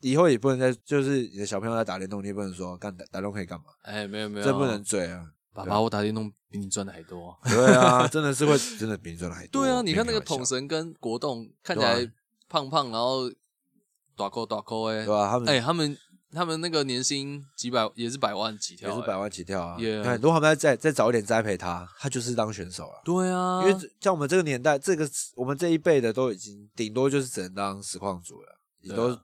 [0.00, 5.26] 以后也不能再就是你的小朋友在打电动，你也不能说干打打电动可以干嘛，哎，没有没有，这不能嘴啊。
[5.52, 7.34] 爸爸，我打电动比你赚的还多。
[7.44, 9.62] 对啊，真的是会真的比你赚的还 多。
[9.62, 12.12] 对啊，你看那个没开玩笑统神跟国栋看起对来
[12.46, 13.30] 胖胖，然后
[14.14, 15.30] 短扣短扣哎对，吧？
[15.30, 15.96] 他们哎，他们
[16.36, 19.76] 他们那个年薪几百也是百万起跳，哎也是百万起跳啊。
[19.78, 23.00] 对，如果他们再再再早一点栽培他，他就是当选手了。
[23.04, 29.20] 对啊，因为像我们这个年代，这个我们这一辈的都已经顶多就是只能当实况组了，也对啊都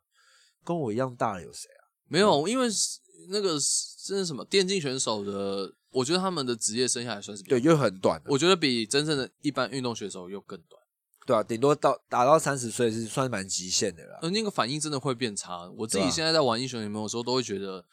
[0.65, 1.85] 跟我一样大了有谁啊？
[2.09, 2.67] 没有，因为
[3.29, 10.82] 那个是什么电竞选手的，我觉得他们的职业生涯还算是对，又很短，我觉得比真正的一般运动选手又更短，
[11.27, 14.19] 对啊，顶多到打到三十岁是算蛮极限的了。
[14.23, 15.71] 而那个反应真的会变差。
[15.79, 17.85] 我自己现在在玩英雄联盟的时候，都会觉得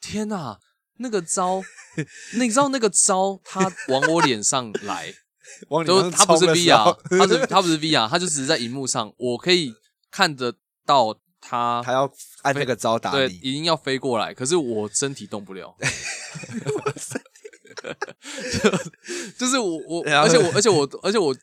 [0.00, 0.58] 天哪，
[0.98, 1.62] 那个招，
[2.38, 5.12] 你知道那个招，他往我脸上来，
[5.68, 9.74] 往都他不是 VR，他是他他不是 VR，他就只是在荧幕上，我可以
[10.10, 10.54] 看得
[10.84, 12.10] 到他他要
[12.42, 15.74] 按那个招打对，你，一定要飞过来，可是我身体动不了。
[15.80, 17.18] 就
[19.38, 21.34] 就是我我，而且我而且我而且我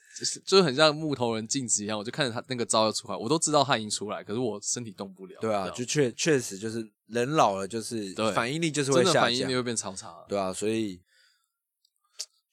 [0.45, 5.37] 就是很像木头人镜子一样，我就看着他那个招要出来，我都知道他已经出来，可是我身体动不了。
[5.41, 10.97] 对啊，就确确实就是人老了，就是对反应力就是会下降反应力，会变超差，对啊，所以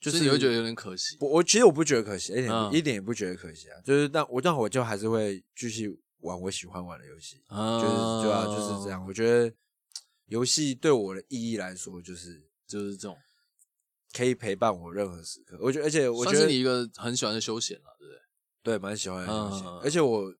[0.00, 1.16] 就就是是你会觉得有点可惜。
[1.20, 7.94] 我我其实我不觉得可惜，一点、嗯一点也不觉得可惜啊，就是但我但我就还是会继续玩我喜欢玩的游戏，啊就是
[8.26, 9.52] 对啊，就是这样。，我觉得
[10.26, 13.16] 游戏对我的意义来说，就是就是这种，
[14.12, 15.58] 可以陪伴我任何时刻。
[15.60, 18.20] 我觉得，而且我觉得算是你一个很喜欢的休闲了，对不对？
[18.62, 20.34] 对蛮喜欢的休闲，嗯而且我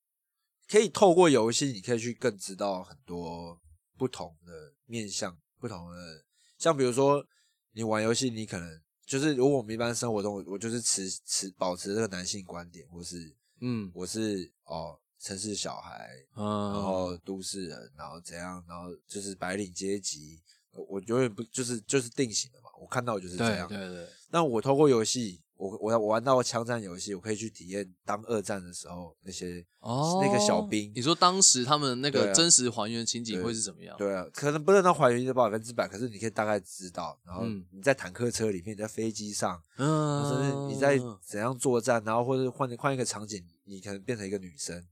[0.68, 3.58] 可以透过游戏，你可以去更知道很多
[3.96, 6.24] 不同的面向，不同的
[6.58, 7.24] 像比如说
[7.72, 23.68] 你玩游戏，你可能就是如果我们一般生活中，我我就是持持保持这个男性观点，或是嗯我是哦城市小孩，嗯，然后都市人，然后怎样，然后就是白领阶级，我我永远不就是就是定型的嘛，我看到就是这样。
[23.68, 33.96] 对对，那我透过游戏，我我我玩到枪战游戏，我可以去体验当二战的时候那些哦，那个小兵你说当时他们那个真实还原情景会是怎么样？
[33.98, 37.18] 对啊，可能不能到还原的百分之百，可是你可以大概知道。
[37.24, 44.84] 然后嗯你在坦克车里面，你在飞机上，嗯，或者是你在怎样作战，然后或者换换一个场景，你可能变成一个女生，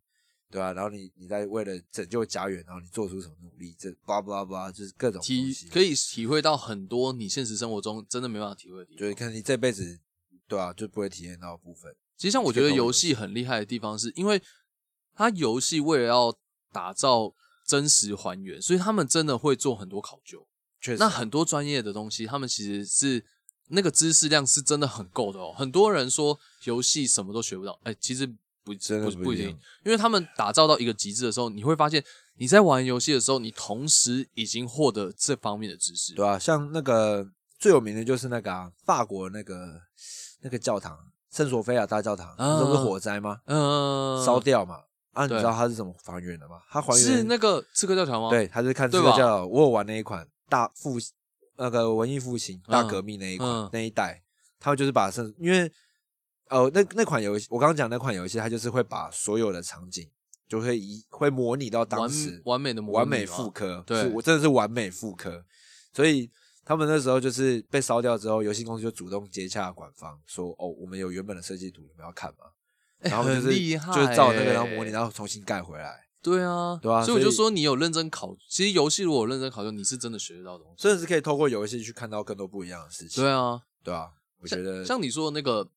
[0.49, 5.21] 对啊、然后你你在为了拯救家园，然后你做出什么努力，这叭叭叭，就是各种。
[5.21, 8.99] 体可以体会到很多你现实生活中真的没办法体会的地方。
[9.01, 9.99] 就是可能你这辈子，
[10.47, 11.95] 对啊，就不会体验到的部分。
[12.17, 14.41] 其实像我觉得游戏很厉害的地方，是因为
[15.15, 16.35] 它游戏为了要
[16.73, 17.35] 打造
[17.67, 20.47] 真实还原，所以他们真的会做很多考究。
[20.81, 23.27] 确实，那很多专业的东西，他们其实是
[23.69, 25.53] 那个知识量是真的很够的哦。
[25.53, 28.33] 很多人说游戏什么都学不到，哎、其实
[28.67, 29.49] 不真的不不一定
[29.85, 32.03] 因为他们打造到一个极致的时候，你会发现
[32.35, 36.13] 你在玩游戏的时候，你同时已经获得这方面的知识。
[36.15, 37.25] 对啊，像那个
[37.59, 39.81] 最有名的就是那个、啊、法国那个
[40.43, 40.99] 那个教堂
[41.31, 43.39] 圣索菲亚大教堂，那不是火灾吗？
[43.47, 44.81] 嗯，烧掉嘛。
[45.13, 46.57] 啊，你知道它是怎么还原的吗？
[46.69, 50.99] 它还原是那个刺客教堂吗？，对，他是看这对吧个叫我有玩那一款大复
[51.57, 54.23] 那个文艺复兴大嗯革命那一款、嗯那一代，
[54.61, 55.73] 他们就是把圣因为
[56.49, 60.09] 呃那那款游戏我刚刚讲那款游戏，它就是会把所有的场景
[60.49, 65.45] 就会移会模拟到当时完美的模拟完美复刻，对我真的是完美复刻，
[65.93, 66.31] 所以
[66.65, 72.39] 他们那时候就是被烧掉之后，游戏公司就主动接洽管方说：“哦，我们有原本的设计图，你们要看吗？”
[72.99, 80.83] 然后就是就是照那个然后欸模拟，然后重新盖回来，对啊，对啊所以我就说你有认真考，其实游戏如果有认真考究，你是真的学得到东西。
[80.83, 83.23] 甚至是可以透过游戏去看到更多不一样的事情。
[83.23, 84.09] 对啊，对啊，
[84.41, 85.69] 我觉得像你说的那个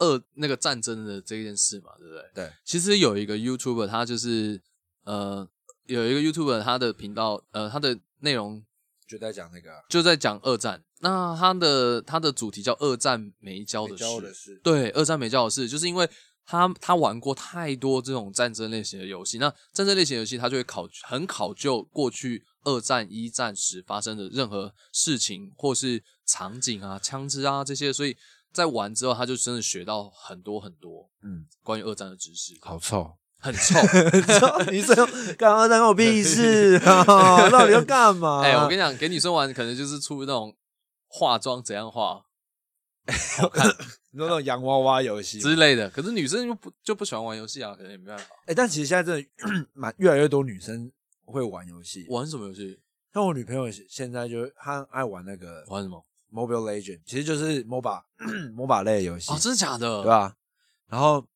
[0.00, 2.24] 二那个战争的这件事嘛，对不对？
[2.34, 4.60] 对，其实有一个 YouTuber，他就是
[5.04, 5.48] 呃
[5.86, 8.64] 有一个 YouTuber，他的频道呃他的内容
[9.06, 16.08] 就在讲那个啊就在讲二战，那他的他的主题叫二战没教的事，的事，对，二战没教的事，就是因为
[16.46, 28.16] 他他玩过太多这种战争类型的游戏，那战争类型的游戏他就会考很考究过去二战、一战时发生的任何事情或是场景啊、枪支啊这些，所以
[28.52, 33.16] 在玩之后，他就真的学到很多很多嗯，关于二战的知识，好臭。
[33.42, 33.74] 很臭。
[34.70, 34.94] 女生
[35.38, 37.48] 干嘛干我屁事啊？
[37.48, 38.42] 到底要干嘛？
[38.44, 40.54] 哎、我跟你讲，给女生玩可能就是出那种
[41.06, 42.22] 化妆怎样化
[43.38, 43.66] 好看
[44.10, 48.24] 你说那种洋娃娃游戏之类的，可是女生又不就不喜欢玩游戏啊，可能也没办法。
[48.44, 50.92] 哎、但其实现在真的蛮越来越多女生
[51.24, 52.04] 会玩游戏。
[52.10, 52.78] 玩什么游戏？
[53.14, 56.04] 像我女朋友现在就她爱玩那个玩什么？
[56.32, 58.02] Mobile Legend，其实就是 MOBA
[58.54, 60.02] MOBA 类的游戏，哦，真的假的？
[60.02, 60.36] 对吧？
[60.86, 61.26] 然后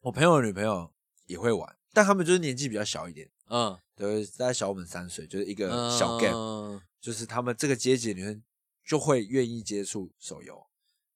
[0.00, 0.92] 我朋友的女朋友
[1.26, 8.42] 也会玩，但他们就是年纪比较小一点，嗯，对，大概小我们三岁，就是一个小 gap，、嗯就是他们这个阶级的女生
[8.84, 10.66] 就会愿意接触手游。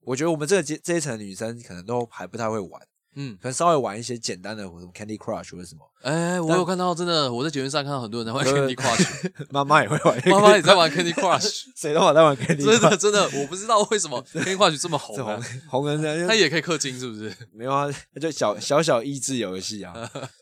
[0.01, 14.81] 我觉得我们这个阶这一层的女生可能都还不太会玩，嗯，可能稍微玩一些简单的，什么 Candy Crush 或者什么，哎，我有看到，真的，我在节目上看到很多人在玩 Candy Crush， 妈妈也会玩， 妈妈也在玩 Candy Crush， 谁都玩在玩 Candy Crush，真的真的，我不知道为什么 Candy Crush
[14.81, 17.35] 这么红这红啊，红人的，它也可以氪金是不是？
[17.53, 17.87] 没有啊，
[18.21, 19.93] 就小小小益智游戏啊。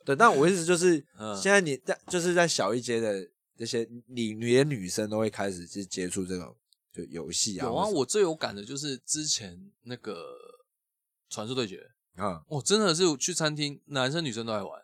[0.05, 1.37] 对，但我意思就是，嗯。
[1.37, 3.27] 现在你在就是在小一阶的
[3.59, 6.55] 这些你连女生都会开始去接触这种
[6.95, 7.66] 就游戏啊。
[7.66, 10.14] 有啊，我最有感的就是之前那个
[11.29, 11.85] 传说对决，
[12.16, 14.82] 啊，我真的是去餐厅，男生女生都爱玩，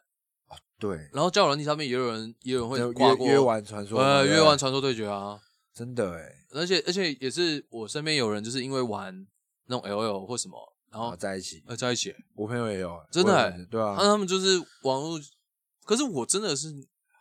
[0.78, 5.40] 对，然后交友软体上面也有人也有人会挂过约约玩传说，呃，约玩传说对决啊，
[5.74, 9.26] 真的哎，而且而且也是我身边有人就是因为玩
[9.66, 10.56] 那种 L L 或什么，
[10.90, 11.62] 然然后后在一起。
[11.66, 15.20] 呃在一起，我朋友也有，真的对那啊，他们就是网络，
[15.84, 16.72] 可是我真的是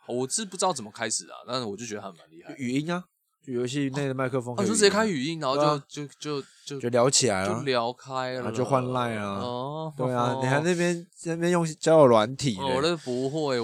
[0.06, 3.06] 我是不知道怎么开始啊，但是我就觉得他们蛮厉害，语音啊，就
[3.46, 9.38] 游戏内的麦克风可哦，就直接开啊语音，然后就就就就就聊起来了，就聊开了，就换 line 啊。
[9.38, 13.56] 哦，对啊， 你还那边那边用交友软体哦我嘞，都不会，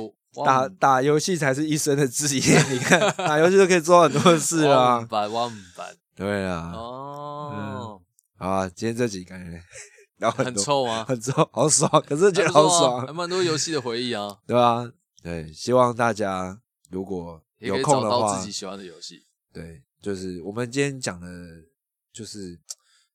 [0.45, 4.99] 打打游戏才是一生的职业， 你看打游戏就可以做很多事啊。
[4.99, 5.09] 万。
[5.09, 8.01] 版万版对啊，哦，
[8.39, 9.61] 好啊，今天这集感觉
[10.19, 11.05] 聊很很多，臭吗？
[11.09, 13.07] 很臭，好爽，可是觉得好爽。
[13.07, 14.89] 还，蛮多游戏的回忆啊，对啊？
[15.23, 16.59] 对，希望大家
[16.91, 19.25] 如果有空的话到自己，喜欢的游戏。
[19.53, 21.29] 对，就是我们今天讲的，
[22.13, 22.59] 就是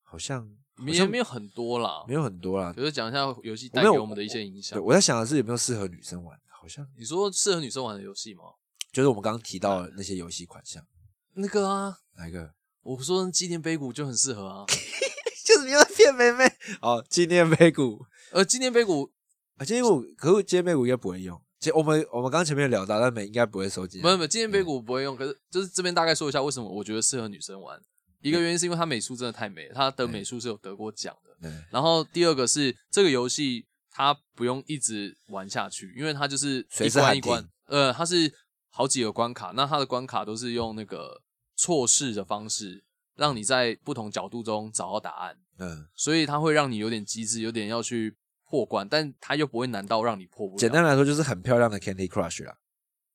[0.03, 2.71] 好像好也像没有很多啦，没有很多啦。
[2.73, 4.83] 比如讲一下游戏带给我们的一些影响对，。
[4.83, 8.43] 我在想的是有没有适合女生玩，好像你说适合女生玩的游戏吗？
[8.91, 10.85] 就是我们刚刚提到的那些游戏款项，
[11.33, 12.53] 那个啊，哪一个？
[12.81, 14.65] 我说纪念碑谷就很适合啊。
[15.45, 16.43] 就是你要骗妹妹
[16.81, 19.11] 哦，纪念碑谷呃，纪念碑谷
[19.55, 21.41] 啊，纪念碑谷，可是纪念碑谷应该不会用。
[21.59, 23.99] 其实我们我们刚前面有聊到，但美应该不会收集。
[24.01, 27.79] 没有没有，纪念碑谷不会用，可是就是这边大概说一下为什么我觉得适合女生玩。
[28.21, 31.49] 一个原因是因为它美术真的太美了，它的美术是有得过奖的。
[31.71, 38.33] 然后第二个是这个游戏它不用一直玩下去，因为它就是一关一关，呃，它是
[38.69, 41.21] 好几个关卡，那它的关卡都是用那个
[41.55, 42.83] 错视的方式，
[43.15, 48.15] 让你在不同角度中找到答案，嗯，所以它会让你有点机智，有点要去
[48.49, 50.59] 破关，但它又不会难到让你破不了。
[50.59, 52.55] 简单来说就是很漂亮的 Candy Crush 啦。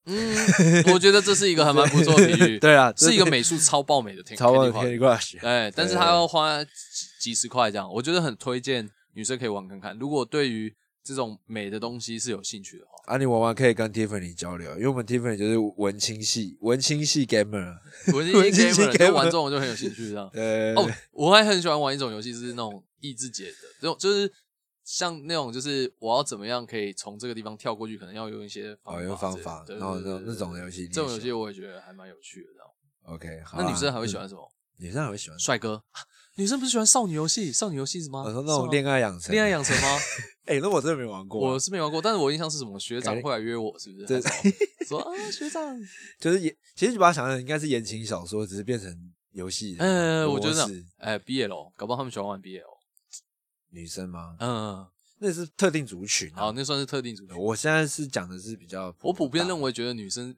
[0.04, 2.58] 嗯，我觉得这是一个还蛮不错的比喻。
[2.60, 5.38] 对啊是一个美术超爆美的 Candy Crush。
[5.46, 6.70] 哎，但是对他要花几
[7.20, 9.96] 几十块这样，我觉得很推荐女生可以玩看看。
[9.98, 10.74] 如果对于
[11.04, 17.76] 这种美的东西是有兴趣的话，啊，你玩完可以跟 Tiffany 交流，因为我们 Tiffany 就是文青系，文青系 gamer。
[18.12, 20.28] 文青 gamer，gamer 就玩这种就很有兴趣这样。
[20.32, 24.32] 呃，哦，我还很喜欢玩一种游戏，是那种益智解的，这种就是
[24.84, 28.76] 像那种就是我要怎么样可以从这个地方跳过去，可能要用一些
[29.18, 32.48] 方法，对然后那种那种游戏，这种游戏我也觉得还蛮有趣的。
[32.54, 33.62] 这样，OK，好啊。
[33.64, 34.52] 那女生还会喜嗯欢什么？
[34.78, 35.82] 女生还会喜欢帅哥？
[36.36, 37.52] 女生不是喜欢少女游戏？
[37.52, 38.22] 少女游戏什么？
[38.24, 39.98] 我说那种恋爱爱养成，恋爱养成吗？
[40.46, 41.52] 哎，那我真的没玩过啊。
[41.54, 42.78] 我是没玩过，但是我印象是什么？
[42.80, 44.06] 学长会来约我，是不是？
[44.06, 44.20] 对
[44.86, 45.78] 说啊，学长，
[46.18, 48.90] 就是言，其实你把它想象应该是言情小说，只是变成
[49.32, 49.94] 游戏的模式。
[49.94, 52.62] 呃，我觉得这样，哎，BL，搞不好他们喜欢玩 BL，
[53.72, 54.36] 女生吗？
[54.38, 54.86] 嗯，
[55.18, 56.36] 那是特定族群啊。
[56.36, 57.36] 好，那算是特定族群。
[57.36, 60.36] 我现在是讲的是比较，我普遍认为，为，觉得女生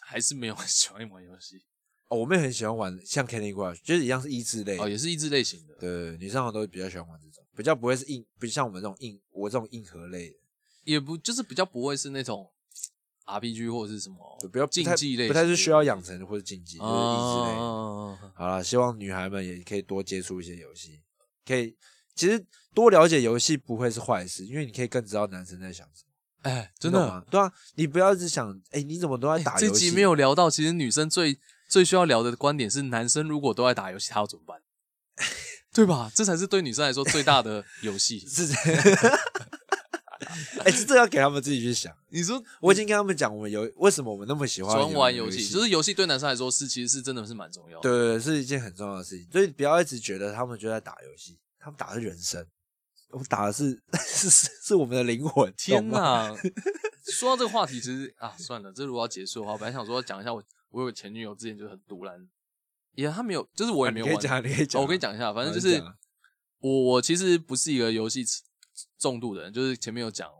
[0.00, 1.62] 还是没有很喜欢玩游戏，
[2.08, 4.78] 哦，我妹很喜欢玩像 Candy Crush，就是一样是益智类。
[4.78, 5.74] 哦，也是益智类型的。
[5.80, 10.36] 对，女生好像都比较喜欢玩这种，比较不会是硬，不像我们这种硬，我这种硬核类的，
[10.84, 12.52] 也不就是比较不会是那种
[13.24, 17.56] RPG 或者是什么就比较竞技类，不太是需要养成或者竞技，就是益智类。
[18.34, 21.02] 好了，希望女孩们也可以多接触一些游戏，
[21.44, 21.76] 可以
[22.16, 22.44] 其实
[22.74, 26.50] 多了解游戏不会是坏事，因为你可以更知道男生在想什么。
[26.50, 27.22] 哎，真的，吗？
[27.30, 29.66] 对啊，你不要一直想，哎、你怎么都在打游戏？
[29.66, 31.38] 这集没有聊到，其实女生最
[31.68, 34.60] 最需要聊的观点是，男生如果都在打游戏，他要怎么办？
[35.74, 36.10] 对吧？
[36.14, 38.20] 这才是对女生来说最大的游戏。
[38.26, 39.18] 是这样，
[40.64, 41.94] 哎、这要给他们自己去想。
[42.10, 47.82] 你说我已经跟他们讲，我们游为什么我们那么喜喜欢欢玩游游戏，就是游戏对男生来说是其实是真的是蛮重要的。
[47.82, 49.28] 对，是一件很重要的事情。
[49.32, 51.36] 所以不要一直觉得他们就在打游戏，
[51.66, 52.46] 他们打的是人生，
[53.10, 55.52] 我们打的是 是是是我们的灵魂。
[55.56, 55.88] 天！
[55.88, 56.32] 哪！
[57.12, 62.24] 说到这个话题，其实啊，算了，这如果要结束的话，我本来想说讲一下我我有个前女友之前就很独蓝，
[62.92, 64.14] 也他没有，就是我也没有玩。
[64.14, 65.82] 你可以讲，你可以讲、哦我跟你，讲一下，反正就是
[66.60, 68.24] 我我其实不是一个游戏
[68.96, 70.30] 重度的人，就是前面有讲，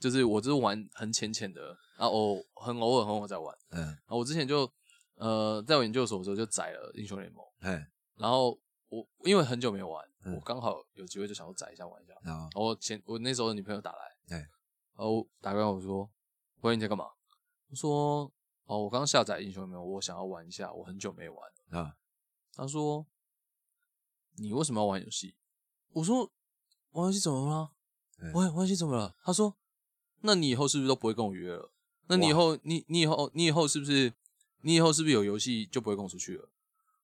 [0.00, 1.60] 就是我就是玩很浅浅的，
[1.96, 3.56] 然后偶很偶尔很偶尔在玩。
[3.70, 4.68] 嗯，然后我之前就
[5.14, 8.58] 呃在我研究所的时候就宰了英雄联盟，哎，然后
[8.88, 12.14] 我因为很久没有玩，嗯我刚好有机会就想说载一下玩一下。
[12.22, 14.48] 然后然后我前我那时候的女朋友打来，对然
[14.98, 16.08] 后打过来我说
[16.62, 17.06] ：“喂，你在干嘛？”
[17.70, 18.30] 我说
[18.66, 21.52] ：“哦，我刚刚下载英雄联盟，我想要玩一下，我很久没玩。
[21.70, 21.96] 啊，
[22.54, 23.06] 他说
[24.36, 25.34] ：“你为什么要玩游戏？”
[25.94, 26.30] 我说
[26.92, 27.72] ：“玩游戏怎么了？
[28.18, 29.56] 喂玩玩游戏怎么了？”他说
[30.20, 31.72] ：“那你以后是不是都不会跟我约了？
[32.06, 34.12] 那你以后你你以后你以后是不是
[34.60, 36.50] 你以后是不是有游戏就不会跟我出去了？”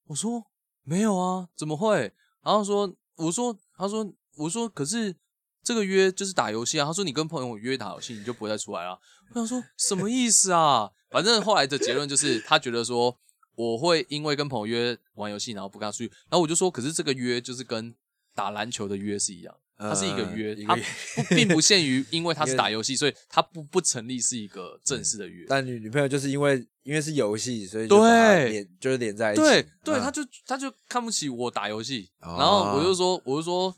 [0.06, 0.46] 我说
[0.84, 5.14] ：“没有啊，怎么会？”然后说：“我说，他说，我说，可是
[5.62, 8.98] 这个约就是打游戏啊。”他说：“你跟朋友约打游戏，你就不会再出来了。”
[9.30, 10.90] 我想说什么意思啊？
[11.10, 13.18] 反正后来的结论就是，他觉得说
[13.54, 16.06] 我会因为跟朋友约玩游戏，然后不跟他出去。
[16.30, 17.94] 然后我就说，可是这个约就是跟
[18.34, 25.46] 打篮球的约是一样，它是一个约，它不并不限于因为 他是打游戏，所以它不不成立是一个正式的约。
[25.48, 29.40] 但女女朋友就是因为因为是游戏，所以就连就是连在一起。
[29.40, 33.74] 对对，嗯他就他就看不起我打游戏，哦然后我就说，我就说，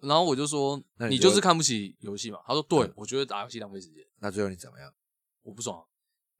[0.00, 2.38] 然后我就说，你就你就是看不起游戏嘛？
[2.46, 4.90] 他说，对嗯，我觉得打游戏浪费时间，那最后你怎么样？
[5.42, 5.84] 我不爽啊。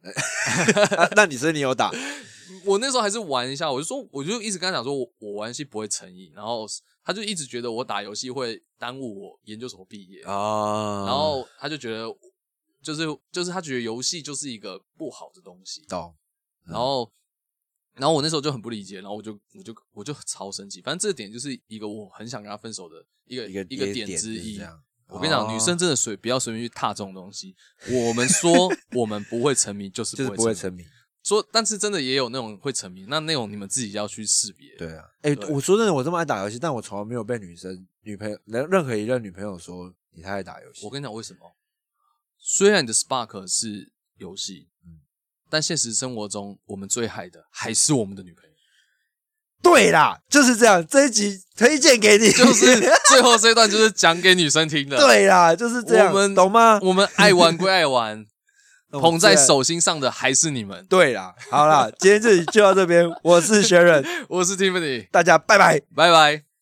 [0.97, 1.91] 啊那你说你有打？
[2.65, 6.67] 我那时候还是玩一下，我就说，我就一直跟他讲说，我我玩游戏不会成瘾，然后
[7.05, 12.07] 他就一直觉得我打游戏会耽误我研究所毕业，啊，然后他就觉得，
[12.83, 16.15] 就是就是他觉得游戏就是一个不好的东西，懂。
[16.67, 17.11] 然后
[17.95, 24.61] 然后我那时候就很不理解，然后我就我就我就超生气，反正这个点就是一个我很想跟他分手的一个一个一个点点之一
[25.07, 27.55] 我跟你讲，哦女生真的随不要随便去踏这种东西。
[28.09, 30.83] 我们说我们不会沉迷，就是就是不会沉迷。
[31.25, 34.77] 说，但是真的也有那种会沉迷，那那种你们自己要去识别。
[34.77, 40.85] 对啊，哎、对我说真的，我这么爱打游戏，但我从来没有被女生、女朋友、任任何一任女朋友说你太爱打游戏。
[40.85, 41.41] 我跟你讲为什么？
[42.39, 45.01] 虽然你的 Spark 是游戏，嗯
[45.49, 48.51] 但现实生活中我们最害的还是我们的女朋友。
[49.63, 50.87] 对啦，就是这样。
[50.87, 52.67] 这一集推荐给你，就是
[53.09, 56.79] 最后这一段就是讲给女生听的。，对啦，就是这样，我们懂吗？
[56.83, 58.27] 我们爱玩归爱玩。
[59.01, 60.85] 捧在手心上的还是你们。
[60.89, 65.81] 对啦，好啦，今天这里就到这边，我是学人， 我是 Tiffany，大家拜拜。
[65.95, 66.54] 拜拜。